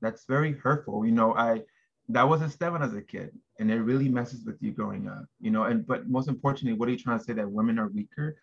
That's 0.00 0.24
very 0.24 0.52
hurtful. 0.52 1.06
You 1.06 1.12
know, 1.12 1.34
I 1.34 1.62
that 2.08 2.28
was 2.28 2.42
Esteban 2.42 2.82
as 2.82 2.94
a 2.94 3.02
kid, 3.02 3.36
and 3.58 3.70
it 3.70 3.80
really 3.80 4.08
messes 4.08 4.44
with 4.44 4.56
you 4.60 4.70
growing 4.72 5.08
up, 5.08 5.24
you 5.40 5.50
know. 5.50 5.64
And 5.64 5.86
but 5.86 6.08
most 6.08 6.28
importantly, 6.28 6.72
what 6.74 6.88
are 6.88 6.92
you 6.92 6.98
trying 6.98 7.18
to 7.18 7.24
say 7.24 7.32
that 7.32 7.50
women 7.50 7.78
are 7.78 7.88
weaker? 7.88 8.36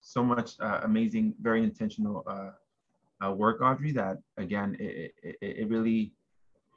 So 0.00 0.22
much 0.24 0.52
uh, 0.60 0.80
amazing, 0.84 1.34
very 1.40 1.62
intentional 1.62 2.24
uh, 2.26 2.50
uh, 3.24 3.32
work, 3.32 3.60
Audrey. 3.60 3.92
That 3.92 4.18
again, 4.36 4.76
it, 4.80 5.14
it, 5.22 5.36
it 5.40 5.68
really 5.68 6.12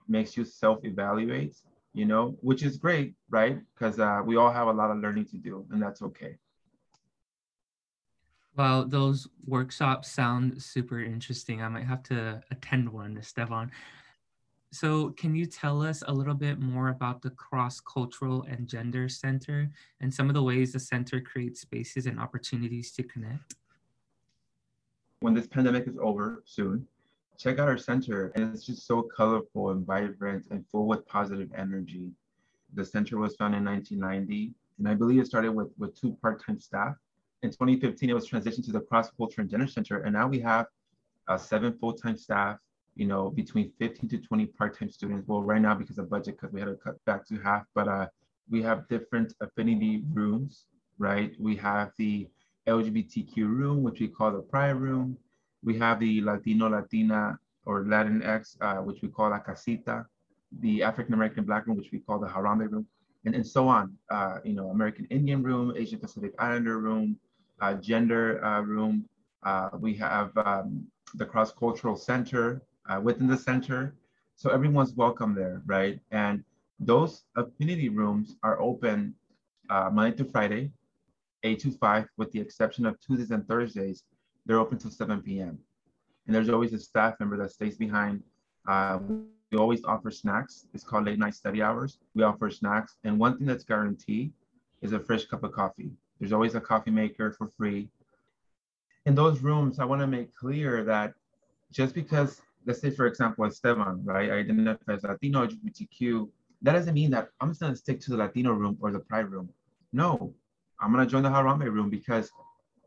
makes 0.08 0.36
you 0.36 0.44
self-evaluate, 0.44 1.56
you 1.94 2.06
know, 2.06 2.36
which 2.42 2.64
is 2.64 2.78
great, 2.78 3.14
right? 3.30 3.60
Because 3.74 4.00
uh, 4.00 4.22
we 4.26 4.36
all 4.36 4.52
have 4.52 4.68
a 4.68 4.74
lot 4.74 4.92
of 4.92 4.98
learning 4.98 5.26
to 5.26 5.38
do, 5.38 5.66
and 5.72 5.82
that's 5.82 6.02
okay. 6.02 6.38
Well, 8.58 8.86
those 8.86 9.28
workshops 9.46 10.10
sound 10.10 10.62
super 10.62 11.02
interesting. 11.02 11.62
I 11.62 11.70
might 11.70 11.86
have 11.86 12.04
to 12.04 12.42
attend 12.52 12.90
one, 12.90 13.18
Esteban. 13.18 13.72
So, 14.74 15.10
can 15.12 15.36
you 15.36 15.46
tell 15.46 15.82
us 15.82 16.02
a 16.08 16.14
little 16.14 16.34
bit 16.34 16.60
more 16.60 16.90
about 16.90 17.22
the 17.22 17.32
Cross 17.32 17.82
Cultural 17.82 18.46
and 18.50 18.68
Gender 18.68 19.10
Center 19.10 19.70
and 20.00 20.14
some 20.14 20.30
of 20.30 20.34
the 20.34 20.44
ways 20.44 20.72
the 20.72 20.80
center 20.80 21.20
creates 21.20 21.62
spaces 21.62 22.06
and 22.06 22.20
opportunities 22.20 22.92
to 22.94 23.04
connect? 23.04 23.56
When 25.20 25.34
this 25.34 25.48
pandemic 25.48 25.88
is 25.88 25.98
over 26.02 26.44
soon, 26.46 26.88
check 27.38 27.60
out 27.60 27.68
our 27.68 27.78
center. 27.78 28.32
And 28.36 28.54
it's 28.54 28.66
just 28.66 28.86
so 28.86 29.02
colorful 29.02 29.72
and 29.72 29.86
vibrant 29.86 30.46
and 30.52 30.66
full 30.68 30.88
with 30.88 31.06
positive 31.06 31.50
energy. 31.58 32.12
The 32.74 32.86
center 32.86 33.18
was 33.18 33.36
founded 33.36 33.60
in 33.60 33.66
1990, 33.66 34.54
and 34.78 34.88
I 34.88 34.94
believe 34.94 35.20
it 35.20 35.28
started 35.28 35.52
with, 35.52 35.70
with 35.78 36.00
two 36.00 36.18
part 36.22 36.44
time 36.46 36.60
staff. 36.60 36.96
In 37.44 37.50
2015, 37.50 38.10
it 38.10 38.14
was 38.14 38.30
transitioned 38.30 38.66
to 38.66 38.72
the 38.72 38.82
Cross 38.82 39.12
Cultural 39.18 39.44
and 39.44 39.50
Gender 39.50 39.68
Center, 39.68 40.02
and 40.02 40.14
now 40.14 40.28
we 40.28 40.40
have 40.40 40.68
uh, 41.28 41.38
seven 41.38 41.74
full 41.80 41.94
time 41.94 42.18
staff 42.18 42.58
you 42.96 43.08
know, 43.08 43.30
between 43.30 43.72
15 43.80 44.10
to 44.10 44.18
20 44.18 44.46
part-time 44.48 44.90
students. 44.90 45.28
Well, 45.28 45.42
right 45.42 45.62
now 45.62 45.76
because 45.76 45.98
of 45.98 46.10
budget, 46.10 46.38
because 46.38 46.54
we 46.54 46.60
had 46.60 46.68
to 46.68 46.76
cut 46.76 47.04
back 47.06 47.26
to 47.28 47.40
half, 47.40 47.64
but 47.74 47.88
uh, 47.88 48.08
we 48.50 48.62
have 48.64 48.88
different 48.90 49.34
affinity 49.42 50.04
rooms, 50.14 50.66
right? 50.98 51.34
We 51.40 51.56
have 51.58 51.92
the 51.98 52.28
LGBTQ 52.68 53.38
room, 53.38 53.82
which 53.82 54.00
we 54.00 54.08
call 54.08 54.32
the 54.32 54.42
Pride 54.42 54.72
room. 54.72 55.18
We 55.64 55.78
have 55.78 56.00
the 56.00 56.22
Latino, 56.22 56.70
Latina, 56.70 57.40
or 57.66 57.84
Latinx, 57.86 58.58
uh, 58.62 58.82
which 58.82 59.02
we 59.02 59.08
call 59.08 59.30
La 59.30 59.40
Casita. 59.40 60.06
The 60.60 60.84
African 60.84 61.14
American 61.14 61.46
Black 61.46 61.68
room, 61.68 61.78
which 61.78 61.92
we 61.94 62.00
call 62.00 62.20
the 62.20 62.28
Harambe 62.28 62.70
room, 62.70 62.86
and, 63.24 63.34
and 63.34 63.48
so 63.48 63.70
on. 63.70 63.96
Uh, 64.10 64.40
you 64.44 64.54
know, 64.54 64.70
American 64.70 65.08
Indian 65.10 65.42
room, 65.42 65.74
Asian 65.78 65.98
Pacific 65.98 66.34
Islander 66.38 66.78
room, 66.78 67.18
gender 67.76 68.44
uh, 68.44 68.62
room. 68.62 69.06
Uh, 69.44 69.70
we 69.80 69.94
have 69.96 70.36
um, 70.38 70.86
the 71.16 71.26
Cross 71.26 71.54
Cultural 71.54 71.96
Center, 71.96 72.62
uh, 72.90 73.00
within 73.00 73.28
the 73.28 73.38
center. 73.38 73.96
So 74.36 74.50
everyone's 74.50 74.94
welcome 74.94 75.36
there, 75.36 75.62
right? 75.66 76.00
And 76.12 76.44
those 76.80 77.24
affinity 77.36 77.90
rooms 77.90 78.36
are 78.44 78.60
open 78.60 79.16
uh, 79.70 79.90
Monday 79.92 80.18
to 80.18 80.26
Friday 80.26 80.72
8 81.44 81.60
to 81.60 81.72
5, 81.72 82.08
with 82.18 82.32
the 82.32 82.40
exception 82.40 82.86
of 82.86 83.00
Tuesdays 83.00 83.32
and 83.32 83.48
Thursdays, 83.48 84.04
they're 84.46 84.60
open 84.60 84.78
till 84.78 84.92
7 84.92 85.22
p.m. 85.22 85.58
And 86.26 86.36
there's 86.36 86.50
always 86.50 86.74
a 86.74 86.80
staff 86.80 87.16
member 87.20 87.38
that 87.38 87.52
stays 87.52 87.78
behind. 87.78 88.24
Uh, 88.68 89.00
we 89.52 89.58
always 89.58 89.84
offer 89.84 90.12
snacks. 90.12 90.68
It's 90.74 90.84
called 90.84 91.06
late 91.06 91.20
night 91.20 91.36
study 91.36 91.62
hours. 91.62 91.98
We 92.14 92.24
offer 92.24 92.50
snacks. 92.50 92.98
And 93.04 93.20
one 93.20 93.38
thing 93.38 93.48
that's 93.48 93.64
guaranteed 93.64 94.32
is 94.82 94.94
a 94.94 95.00
fresh 95.00 95.26
cup 95.26 95.44
of 95.44 95.52
coffee. 95.52 95.92
There's 96.22 96.34
always 96.34 96.54
a 96.54 96.62
coffee 96.62 96.92
maker 96.92 97.32
for 97.32 97.48
free. 97.48 97.90
In 99.08 99.16
those 99.16 99.40
rooms, 99.40 99.80
I 99.80 99.86
want 99.86 100.02
to 100.02 100.08
make 100.08 100.36
clear 100.36 100.84
that 100.84 101.16
just 101.72 101.96
because, 101.96 102.40
let's 102.68 102.80
say, 102.80 102.92
for 102.92 103.08
example, 103.08 103.44
Esteban, 103.44 104.06
right, 104.06 104.30
I 104.30 104.36
identify 104.36 104.94
as 104.94 105.04
Latino, 105.04 105.48
LGBTQ, 105.48 106.30
that 106.62 106.74
doesn't 106.74 106.94
mean 106.94 107.10
that 107.10 107.30
I'm 107.40 107.50
just 107.50 107.60
going 107.60 107.74
to 107.74 107.78
stick 107.78 108.00
to 108.02 108.12
the 108.12 108.18
Latino 108.18 108.52
room 108.52 108.78
or 108.80 108.92
the 108.92 109.00
Pride 109.00 109.32
room. 109.32 109.50
No, 109.94 110.36
I'm 110.80 110.94
going 110.94 111.04
to 111.04 111.10
join 111.10 111.24
the 111.24 111.30
Harambe 111.30 111.66
room 111.74 111.90
because 111.90 112.30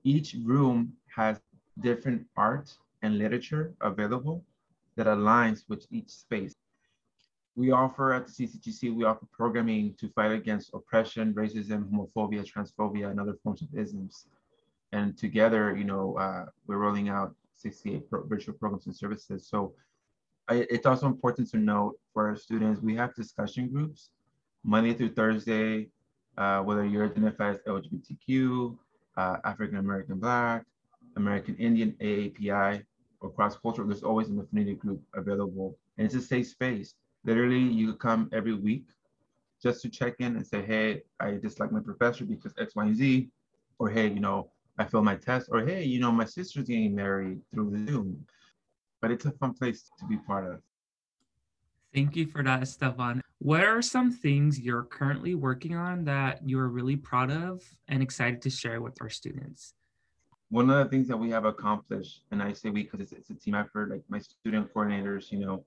each 0.05 0.37
room 0.45 0.93
has 1.13 1.41
different 1.81 2.25
art 2.37 2.73
and 3.03 3.19
literature 3.19 3.75
available 3.81 4.45
that 4.95 5.09
aligns 5.09 5.65
with 5.69 5.89
each 5.91 6.11
space. 6.11 6.54
We 7.57 7.71
offer 7.71 8.13
at 8.13 8.27
the 8.27 8.33
CCGC, 8.33 8.95
we 8.95 9.05
offer 9.05 9.27
programming 9.33 9.95
to 10.01 10.09
fight 10.09 10.33
against 10.33 10.75
oppression, 10.75 11.33
racism, 11.35 11.89
homophobia, 11.91 12.45
transphobia, 12.45 13.11
and 13.11 13.21
other 13.21 13.37
forms 13.43 13.63
of 13.63 13.69
isms. 13.75 14.27
And 14.93 15.17
together, 15.17 15.77
you 15.77 15.85
know, 15.85 16.17
uh, 16.19 16.47
we're 16.67 16.79
rolling 16.79 17.09
out 17.09 17.35
68 17.57 18.11
pro 18.11 18.27
virtual 18.27 18.55
programs 18.55 18.87
and 18.87 18.97
services. 18.97 19.47
So 19.49 19.75
I, 20.49 20.67
it's 20.69 20.87
also 20.87 21.07
important 21.07 21.51
to 21.51 21.59
note 21.59 21.99
for 22.13 22.29
our 22.29 22.37
students, 22.37 22.81
we 22.81 22.95
have 22.97 23.15
discussion 23.15 23.69
groups 23.69 24.11
Monday 24.65 24.95
through 24.95 25.15
Thursday, 25.15 25.89
uh, 26.37 26.61
whether 26.61 26.85
you're 26.85 27.05
identified 27.05 27.57
as 27.57 27.61
LGBTQ, 27.67 28.77
uh, 29.17 29.37
African 29.45 29.77
American 29.77 30.19
Black, 30.19 30.65
American 31.17 31.55
Indian, 31.57 31.93
AAPI, 32.01 32.85
or 33.21 33.31
cross 33.31 33.57
cultural, 33.57 33.87
there's 33.87 34.03
always 34.03 34.29
an 34.29 34.41
affinity 34.41 34.75
group 34.75 35.01
available. 35.15 35.79
And 35.97 36.05
it's 36.07 36.15
a 36.15 36.21
safe 36.21 36.49
space. 36.49 36.95
Literally, 37.25 37.59
you 37.59 37.95
come 37.95 38.29
every 38.33 38.55
week 38.55 38.85
just 39.63 39.81
to 39.83 39.89
check 39.89 40.17
in 40.19 40.37
and 40.37 40.47
say, 40.47 40.63
hey, 40.63 41.03
I 41.21 41.33
dislike 41.33 41.73
my 41.73 41.81
professor 41.81 42.25
because 42.25 42.53
X, 42.59 42.77
Y, 42.77 42.85
and 42.85 42.97
Z. 42.97 43.31
Or 43.79 43.89
hey, 43.89 44.09
you 44.09 44.21
know, 44.21 44.51
I 44.79 44.85
failed 44.85 45.05
my 45.05 45.17
test. 45.17 45.49
Or 45.51 45.65
hey, 45.65 45.85
you 45.85 46.01
know, 46.01 46.13
my 46.13 46.27
sister's 46.27 46.69
getting 46.69 46.95
married 46.95 47.41
through 47.53 47.87
Zoom. 47.87 48.27
But 49.01 49.11
it's 49.11 49.25
a 49.25 49.33
fun 49.33 49.55
place 49.55 49.91
to 49.99 50.07
be 50.07 50.17
part 50.19 50.51
of. 50.51 50.61
Thank 51.95 52.17
you 52.17 52.27
for 52.27 52.43
that, 52.43 52.63
Esteban. 52.63 53.23
What 53.39 53.63
are 53.63 53.83
some 53.83 54.11
things 54.11 54.61
you're 54.61 54.83
currently 54.83 55.35
working 55.35 55.77
on 55.77 56.05
that 56.05 56.41
you're 56.49 56.69
really 56.69 56.97
proud 56.97 57.31
of 57.31 57.63
and 57.89 58.03
excited 58.03 58.43
to 58.43 58.51
share 58.51 58.81
with 58.81 59.01
our 59.01 59.09
students? 59.09 59.75
One 60.51 60.71
of 60.71 60.85
the 60.85 60.91
things 60.91 61.09
that 61.09 61.17
we 61.17 61.31
have 61.31 61.45
accomplished, 61.45 62.23
and 62.31 62.43
I 62.43 62.53
say 62.53 62.71
we 62.71 62.83
because 62.83 63.01
it's, 63.01 63.13
it's, 63.13 63.31
a 63.31 63.35
team 63.35 63.55
effort, 63.55 63.91
like 63.91 64.03
my 64.09 64.19
student 64.19 64.73
coordinators, 64.75 65.31
you 65.31 65.39
know, 65.39 65.65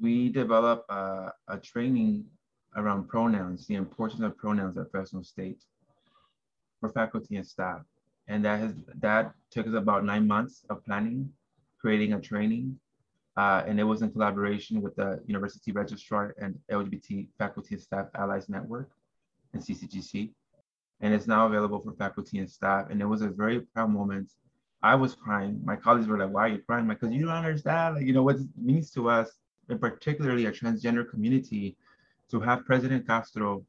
we 0.00 0.28
develop 0.28 0.84
a, 0.88 1.32
a 1.48 1.58
training 1.58 2.24
around 2.76 3.08
pronouns, 3.08 3.66
the 3.66 3.74
importance 3.74 4.22
of 4.22 4.36
pronouns 4.36 4.76
at 4.78 4.90
Fresno 4.90 5.22
State 5.22 5.62
for 6.80 6.88
faculty 6.90 7.36
and 7.36 7.46
staff. 7.46 7.82
And 8.28 8.44
that 8.44 8.60
has 8.60 8.74
that 9.00 9.32
took 9.50 9.66
us 9.66 9.74
about 9.74 10.04
nine 10.04 10.26
months 10.26 10.64
of 10.70 10.84
planning, 10.84 11.30
creating 11.80 12.12
a 12.12 12.20
training 12.20 12.78
uh, 13.36 13.62
and 13.66 13.78
it 13.78 13.84
was 13.84 14.02
in 14.02 14.10
collaboration 14.10 14.82
with 14.82 14.94
the 14.96 15.20
University 15.26 15.72
Registrar 15.72 16.34
and 16.40 16.58
LGBT 16.70 17.28
Faculty 17.38 17.74
and 17.74 17.82
Staff 17.82 18.06
Allies 18.14 18.48
Network 18.48 18.90
and 19.52 19.62
CCGC. 19.62 20.30
And 21.00 21.14
it's 21.14 21.26
now 21.26 21.46
available 21.46 21.80
for 21.80 21.92
faculty 21.92 22.38
and 22.38 22.50
staff. 22.50 22.88
And 22.90 23.00
it 23.00 23.06
was 23.06 23.22
a 23.22 23.28
very 23.28 23.60
proud 23.60 23.90
moment. 23.90 24.30
I 24.82 24.94
was 24.94 25.14
crying. 25.14 25.60
My 25.64 25.76
colleagues 25.76 26.06
were 26.06 26.18
like, 26.18 26.30
why 26.30 26.42
are 26.42 26.48
you 26.48 26.58
crying? 26.58 26.86
Because 26.86 27.12
you 27.12 27.26
don't 27.26 27.34
understand, 27.34 27.96
like, 27.96 28.06
you 28.06 28.12
know, 28.12 28.22
what 28.22 28.36
it 28.36 28.46
means 28.56 28.90
to 28.92 29.08
us, 29.08 29.30
and 29.70 29.80
particularly 29.80 30.46
a 30.46 30.52
transgender 30.52 31.08
community, 31.08 31.76
to 32.30 32.40
have 32.40 32.64
President 32.64 33.06
Castro 33.06 33.64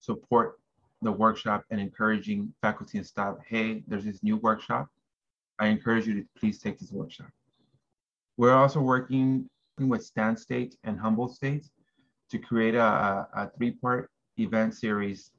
support 0.00 0.58
the 1.02 1.12
workshop 1.12 1.64
and 1.70 1.80
encouraging 1.80 2.52
faculty 2.62 2.98
and 2.98 3.06
staff, 3.06 3.36
hey, 3.48 3.82
there's 3.86 4.04
this 4.04 4.22
new 4.22 4.36
workshop. 4.36 4.88
I 5.58 5.68
encourage 5.68 6.06
you 6.06 6.14
to 6.14 6.24
please 6.38 6.58
take 6.58 6.78
this 6.78 6.92
workshop. 6.92 7.30
We're 8.36 8.54
also 8.54 8.80
working 8.80 9.48
with 9.78 10.04
Stan 10.04 10.36
State 10.36 10.76
and 10.84 10.98
Humboldt 10.98 11.34
State 11.34 11.66
to 12.30 12.38
create 12.38 12.74
a, 12.74 13.26
a 13.34 13.50
three-part 13.56 14.10
event 14.38 14.74
series 14.74 15.30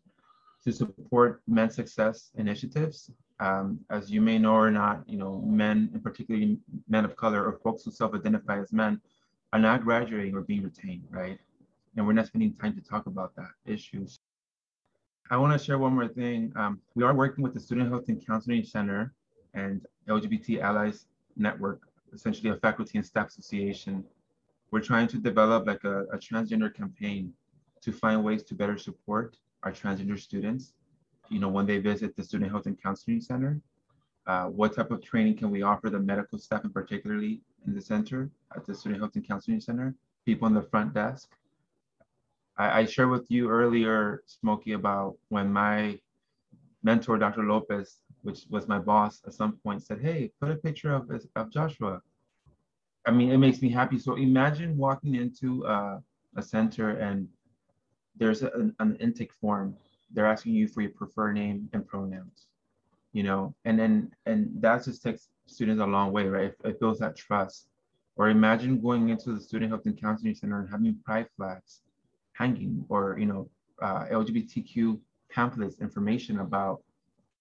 to 0.63 0.72
support 0.72 1.41
men's 1.48 1.76
success 1.76 2.32
initiatives. 2.36 3.12
Um, 3.39 3.80
as 3.91 4.10
you 4.10 4.22
may 4.22 4.39
know 4.39 4.56
or 4.56 4.72
not, 4.72 5.04
you 5.08 5.17
know, 5.17 5.43
men, 5.46 5.89
and 5.93 6.04
particularly 6.04 6.58
men 6.89 7.06
of 7.06 7.15
color 7.15 7.46
or 7.46 7.60
folks 7.63 7.84
who 7.84 7.91
self-identify 7.91 8.60
as 8.60 8.74
men, 8.74 9.00
are 9.53 9.60
not 9.60 9.83
graduating 9.83 10.36
or 10.36 10.41
being 10.41 10.63
retained, 10.63 11.03
right? 11.10 11.39
And 11.95 12.05
we're 12.05 12.13
not 12.13 12.27
spending 12.27 12.53
time 12.53 12.75
to 12.75 12.81
talk 12.81 13.07
about 13.07 13.36
that 13.36 13.51
issues. 13.65 14.19
I 15.29 15.38
want 15.38 15.57
to 15.57 15.63
share 15.63 15.77
one 15.77 15.93
more 15.93 16.07
thing. 16.07 16.53
Um, 16.55 16.79
we 16.95 17.03
are 17.03 17.13
working 17.13 17.43
with 17.43 17.53
the 17.53 17.60
Student 17.60 17.89
Health 17.89 18.07
and 18.07 18.25
Counseling 18.25 18.63
Center 18.63 19.13
and 19.53 19.86
LGBT 20.07 20.62
Allies 20.62 21.05
Network 21.36 21.81
essentially 22.13 22.49
a 22.49 22.55
faculty 22.55 22.97
and 22.97 23.05
staff 23.05 23.29
association. 23.29 24.03
We're 24.71 24.81
trying 24.81 25.07
to 25.10 25.17
develop 25.17 25.67
like 25.67 25.83
a, 25.83 26.03
a 26.05 26.17
transgender 26.17 26.73
campaign 26.73 27.33
to 27.81 27.91
find 27.91 28.23
ways 28.23 28.43
to 28.43 28.55
better 28.55 28.77
support 28.77 29.38
our 29.63 29.71
transgender 29.71 30.19
students. 30.19 30.73
You 31.29 31.39
know, 31.39 31.49
when 31.49 31.65
they 31.65 31.77
visit 31.77 32.15
the 32.15 32.23
Student 32.23 32.51
Health 32.51 32.65
and 32.65 32.81
Counseling 32.81 33.21
Center, 33.21 33.62
uh, 34.25 34.45
what 34.45 34.75
type 34.75 34.91
of 34.91 35.01
training 35.03 35.38
can 35.38 35.49
we 35.51 35.62
offer 35.62 35.89
the 35.89 35.99
medical 35.99 36.38
staff 36.38 36.63
and 36.63 36.73
particularly 36.73 37.41
in 37.65 37.74
the 37.74 37.82
center 37.82 38.30
at 38.56 38.65
the 38.65 38.76
Student 38.76 39.02
Health 39.02 39.15
and 39.15 39.28
Counseling 39.28 39.62
Center, 39.62 39.96
people 40.26 40.48
in 40.48 40.54
the 40.54 40.62
front 40.62 40.93
desk. 40.93 41.30
I, 42.58 42.82
I 42.82 42.86
shared 42.86 43.10
with 43.10 43.30
you 43.30 43.50
earlier, 43.50 44.24
Smokey, 44.26 44.74
about 44.74 45.17
when 45.30 45.52
my 45.52 46.00
mentor, 46.84 47.17
Dr. 47.17 47.43
Lopez, 47.43 47.98
which 48.22 48.46
was 48.50 48.67
my 48.67 48.80
boss 48.80 49.22
at 49.26 49.34
some 49.34 49.54
point 49.63 49.84
said, 49.84 50.02
hey, 50.02 50.32
put 50.39 50.52
a 50.52 50.56
picture 50.56 50.93
of, 50.93 51.10
of 51.36 51.52
Joshua. 51.52 52.02
I 53.06 53.12
mean, 53.12 53.32
it 53.32 53.38
makes 53.38 53.62
me 53.62 53.70
happy. 53.70 53.98
So 54.00 54.15
imagine 54.15 54.78
walking 54.78 55.15
into 55.15 55.65
a 55.65 56.41
center 56.41 56.91
and 56.91 57.28
there's 58.17 58.41
an, 58.43 58.76
an 58.80 58.96
intake 58.98 59.34
form. 59.39 59.76
They're 60.12 60.26
asking 60.26 60.54
you 60.54 60.67
for 60.67 60.82
your 60.82 60.91
preferred 60.91 61.34
name 61.34 61.70
and 61.74 61.86
pronouns, 61.86 62.48
you 63.13 63.24
know, 63.24 63.56
and 63.65 63.80
then, 63.80 64.12
and 64.26 64.50
that 64.62 64.84
just 64.84 65.04
takes 65.04 65.30
students 65.48 65.82
a 65.82 65.86
long 65.86 66.12
way, 66.12 66.28
right? 66.28 66.46
It, 66.46 66.58
it 66.63 66.80
builds 66.80 67.00
that 67.00 67.15
trust. 67.15 67.67
Or 68.15 68.30
imagine 68.30 68.82
going 68.82 69.10
into 69.10 69.34
the 69.34 69.39
Student 69.39 69.72
Health 69.72 69.86
and 69.86 70.00
Counseling 70.00 70.34
Center 70.34 70.60
and 70.60 70.70
having 70.70 70.98
pride 71.06 71.28
flags 71.38 71.82
hanging 72.34 72.84
or, 72.89 73.17
you 73.20 73.26
know, 73.26 73.50
uh, 73.82 74.06
LGBTQ 74.06 75.00
pamphlets, 75.30 75.80
information 75.82 76.39
about 76.39 76.82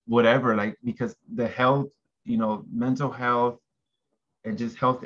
whatever, 0.07 0.55
like 0.55 0.77
because 0.85 1.17
the 1.35 1.49
health, 1.49 1.89
you 2.25 2.37
know, 2.37 2.65
mental 2.71 3.11
health 3.11 3.59
and 4.45 4.59
just 4.59 4.77
health 4.77 5.05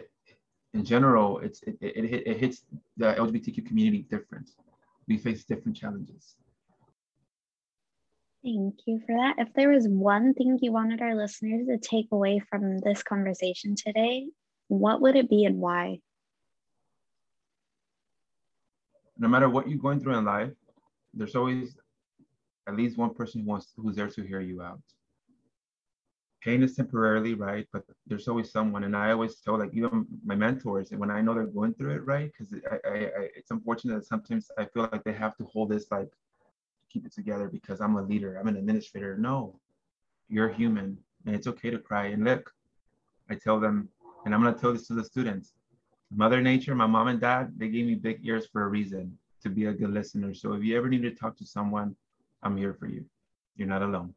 in 0.75 0.85
general, 0.85 1.39
it's 1.39 1.63
it, 1.63 1.77
it, 1.81 2.05
it 2.27 2.37
hits 2.37 2.65
the 2.97 3.15
LGBTQ 3.15 3.67
community 3.67 4.07
different. 4.11 4.51
We 5.09 5.19
face 5.19 5.45
different 5.45 5.77
challenges. 5.77 6.37
Thank 8.43 8.77
you 8.87 9.01
for 9.07 9.15
that. 9.17 9.35
If 9.39 9.53
there 9.55 9.69
was 9.69 9.87
one 9.87 10.33
thing 10.33 10.59
you 10.63 10.73
wanted 10.73 11.03
our 11.03 11.15
listeners 11.15 11.67
to 11.67 11.77
take 11.77 12.07
away 12.11 12.41
from 12.49 12.79
this 12.79 13.03
conversation 13.03 13.75
today, 13.75 14.29
what 14.69 15.03
would 15.03 15.15
it 15.15 15.29
be 15.29 15.45
and 15.45 15.59
why? 15.59 15.99
No 19.19 19.29
matter 19.29 19.51
what 19.51 19.69
you're 19.69 19.79
going 19.79 20.01
through 20.01 20.17
in 20.17 20.25
life, 20.25 20.53
there's 21.13 21.37
always 21.37 21.77
at 22.67 22.77
least 22.77 22.97
one 22.97 23.13
person 23.13 23.43
who 23.43 23.49
wants 23.49 23.73
who's 23.77 23.97
there 23.97 24.09
to 24.09 24.23
hear 24.23 24.41
you 24.41 24.63
out. 24.63 24.81
Pain 26.41 26.63
is 26.63 26.75
temporarily, 26.75 27.35
right? 27.35 27.67
But 27.71 27.85
there's 28.07 28.27
always 28.27 28.51
someone, 28.51 28.85
and 28.85 28.97
I 28.97 29.11
always 29.11 29.37
tell 29.41 29.59
like 29.59 29.75
even 29.75 30.07
my 30.25 30.35
mentors, 30.35 30.93
and 30.93 31.01
when 31.01 31.11
I 31.11 31.21
know 31.21 31.35
they're 31.35 31.45
going 31.45 31.75
through 31.75 31.97
it, 31.97 32.07
right? 32.07 32.31
Because 32.33 32.55
I, 32.73 32.89
I, 32.89 32.95
I, 32.95 33.29
it's 33.37 33.51
unfortunate 33.51 33.97
that 33.97 34.07
sometimes 34.07 34.51
I 34.57 34.65
feel 34.65 34.89
like 34.91 35.05
they 35.05 35.13
have 35.13 35.37
to 35.37 35.45
hold 35.45 35.69
this 35.69 35.91
like 35.91 36.09
keep 36.91 37.07
it 37.07 37.13
together 37.13 37.49
because 37.49 37.81
I'm 37.81 37.97
a 37.97 38.03
leader, 38.03 38.37
I'm 38.39 38.49
an 38.49 38.57
administrator. 38.57 39.17
No, 39.17 39.59
you're 40.29 40.49
human, 40.49 40.99
and 41.27 41.35
it's 41.35 41.47
okay 41.47 41.71
to 41.71 41.79
cry. 41.79 42.07
And 42.07 42.25
look, 42.25 42.53
I 43.29 43.35
tell 43.35 43.61
them, 43.61 43.89
and 44.25 44.35
I'm 44.35 44.43
gonna 44.43 44.57
tell 44.57 44.73
this 44.73 44.87
to 44.89 44.95
the 44.95 45.05
students. 45.05 45.53
Mother 46.13 46.41
Nature, 46.41 46.75
my 46.75 46.87
mom 46.87 47.09
and 47.09 47.21
dad, 47.21 47.53
they 47.57 47.69
gave 47.69 47.87
me 47.87 47.95
big 47.95 48.21
ears 48.25 48.47
for 48.53 48.65
a 48.65 48.69
reason 48.69 49.17
to 49.43 49.49
be 49.49 49.67
a 49.67 49.73
good 49.73 49.91
listener. 49.91 50.35
So 50.35 50.55
if 50.55 50.65
you 50.65 50.77
ever 50.77 50.89
need 50.89 51.03
to 51.03 51.13
talk 51.13 51.37
to 51.39 51.47
someone, 51.47 51.95
I'm 52.43 52.57
here 52.57 52.75
for 52.75 52.87
you. 52.87 53.05
You're 53.57 53.69
not 53.69 53.83
alone. 53.83 54.15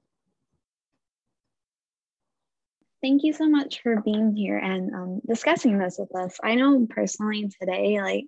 Thank 3.02 3.24
you 3.24 3.34
so 3.34 3.50
much 3.50 3.82
for 3.82 4.02
being 4.02 4.34
here 4.34 4.58
and 4.58 4.94
um, 4.96 5.22
discussing 5.28 5.78
this 5.78 5.98
with 6.00 6.16
us. 6.16 6.40
I 6.42 6.56
know 6.56 6.88
personally 6.90 7.50
today, 7.60 8.02
like, 8.02 8.28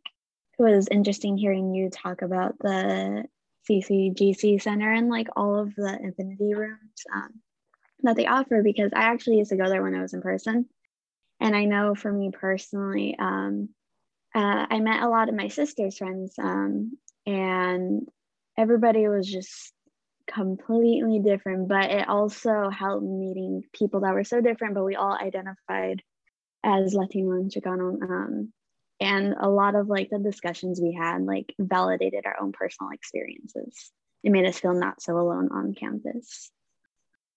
it 0.59 0.61
was 0.63 0.87
interesting 0.89 1.37
hearing 1.37 1.73
you 1.73 1.89
talk 1.89 2.21
about 2.21 2.59
the 2.59 3.25
CCGC 3.69 4.61
Center 4.61 4.91
and 4.91 5.09
like 5.09 5.27
all 5.35 5.59
of 5.59 5.75
the 5.75 5.99
affinity 6.07 6.53
rooms 6.53 7.03
um, 7.13 7.29
that 8.03 8.15
they 8.15 8.27
offer 8.27 8.61
because 8.63 8.91
I 8.95 9.03
actually 9.03 9.37
used 9.37 9.51
to 9.51 9.57
go 9.57 9.69
there 9.69 9.83
when 9.83 9.95
I 9.95 10.01
was 10.01 10.13
in 10.13 10.21
person. 10.21 10.67
And 11.39 11.55
I 11.55 11.65
know 11.65 11.95
for 11.95 12.11
me 12.11 12.31
personally, 12.31 13.15
um, 13.19 13.69
uh, 14.33 14.65
I 14.69 14.79
met 14.79 15.03
a 15.03 15.09
lot 15.09 15.29
of 15.29 15.35
my 15.35 15.47
sister's 15.47 15.97
friends 15.97 16.35
um, 16.39 16.97
and 17.25 18.07
everybody 18.57 19.07
was 19.07 19.29
just 19.29 19.73
completely 20.27 21.19
different, 21.19 21.67
but 21.67 21.91
it 21.91 22.07
also 22.07 22.69
helped 22.69 23.05
meeting 23.05 23.63
people 23.73 24.01
that 24.01 24.13
were 24.13 24.23
so 24.23 24.41
different, 24.41 24.75
but 24.75 24.83
we 24.83 24.95
all 24.95 25.13
identified 25.13 26.01
as 26.63 26.93
Latino 26.93 27.31
and 27.31 27.51
Chicano. 27.51 28.47
And 28.99 29.35
a 29.39 29.49
lot 29.49 29.75
of 29.75 29.87
like 29.87 30.09
the 30.09 30.19
discussions 30.19 30.79
we 30.81 30.93
had 30.93 31.23
like 31.23 31.53
validated 31.59 32.25
our 32.25 32.41
own 32.41 32.51
personal 32.53 32.91
experiences. 32.91 33.91
It 34.23 34.31
made 34.31 34.45
us 34.45 34.59
feel 34.59 34.73
not 34.73 35.01
so 35.01 35.17
alone 35.17 35.49
on 35.51 35.73
campus. 35.73 36.51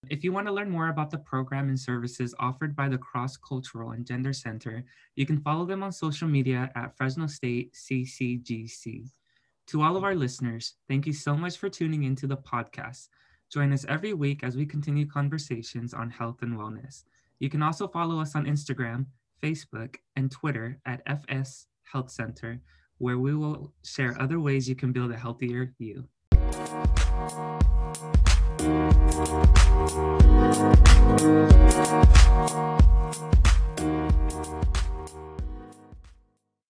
If 0.09 0.23
you 0.23 0.33
want 0.33 0.47
to 0.47 0.53
learn 0.53 0.71
more 0.71 0.89
about 0.89 1.11
the 1.11 1.19
program 1.19 1.69
and 1.69 1.79
services 1.79 2.35
offered 2.39 2.77
by 2.77 2.89
the 2.89 2.99
Cross 2.99 3.39
Cultural 3.39 3.91
and 3.91 4.07
Gender 4.07 4.33
Center, 4.33 4.85
you 5.17 5.27
can 5.27 5.41
follow 5.41 5.67
them 5.67 5.83
on 5.83 5.91
social 5.91 6.29
media 6.29 6.71
at 6.77 6.97
Fresno 6.97 7.27
State 7.27 7.75
CCGC. 7.75 9.11
To 9.69 9.83
all 9.83 9.97
of 9.97 10.05
our 10.05 10.15
listeners, 10.15 10.77
thank 10.89 11.07
you 11.07 11.13
so 11.13 11.37
much 11.37 11.59
for 11.59 11.69
tuning 11.69 12.05
into 12.05 12.27
the 12.29 12.37
podcast. 12.37 13.09
Join 13.53 13.73
us 13.73 13.85
every 13.89 14.15
week 14.15 14.45
as 14.45 14.57
we 14.57 14.65
continue 14.65 15.07
conversations 15.07 15.93
on 15.93 16.11
health 16.11 16.43
and 16.43 16.57
wellness. 16.57 17.05
You 17.39 17.51
can 17.51 17.63
also 17.63 17.89
follow 17.89 18.21
us 18.21 18.35
on 18.35 18.47
Instagram, 18.47 19.07
Facebook, 19.43 19.97
and 20.17 20.31
Twitter 20.31 20.81
at 20.87 21.03
FS 21.07 21.67
Health 21.91 22.11
Center, 22.11 22.61
where 22.99 23.19
we 23.19 23.35
will 23.35 23.73
share 23.85 24.21
other 24.21 24.41
ways 24.41 24.69
you 24.69 24.75
can 24.75 24.93
build 24.93 25.11
a 25.13 25.17
healthier 25.17 25.75
you. 25.79 26.09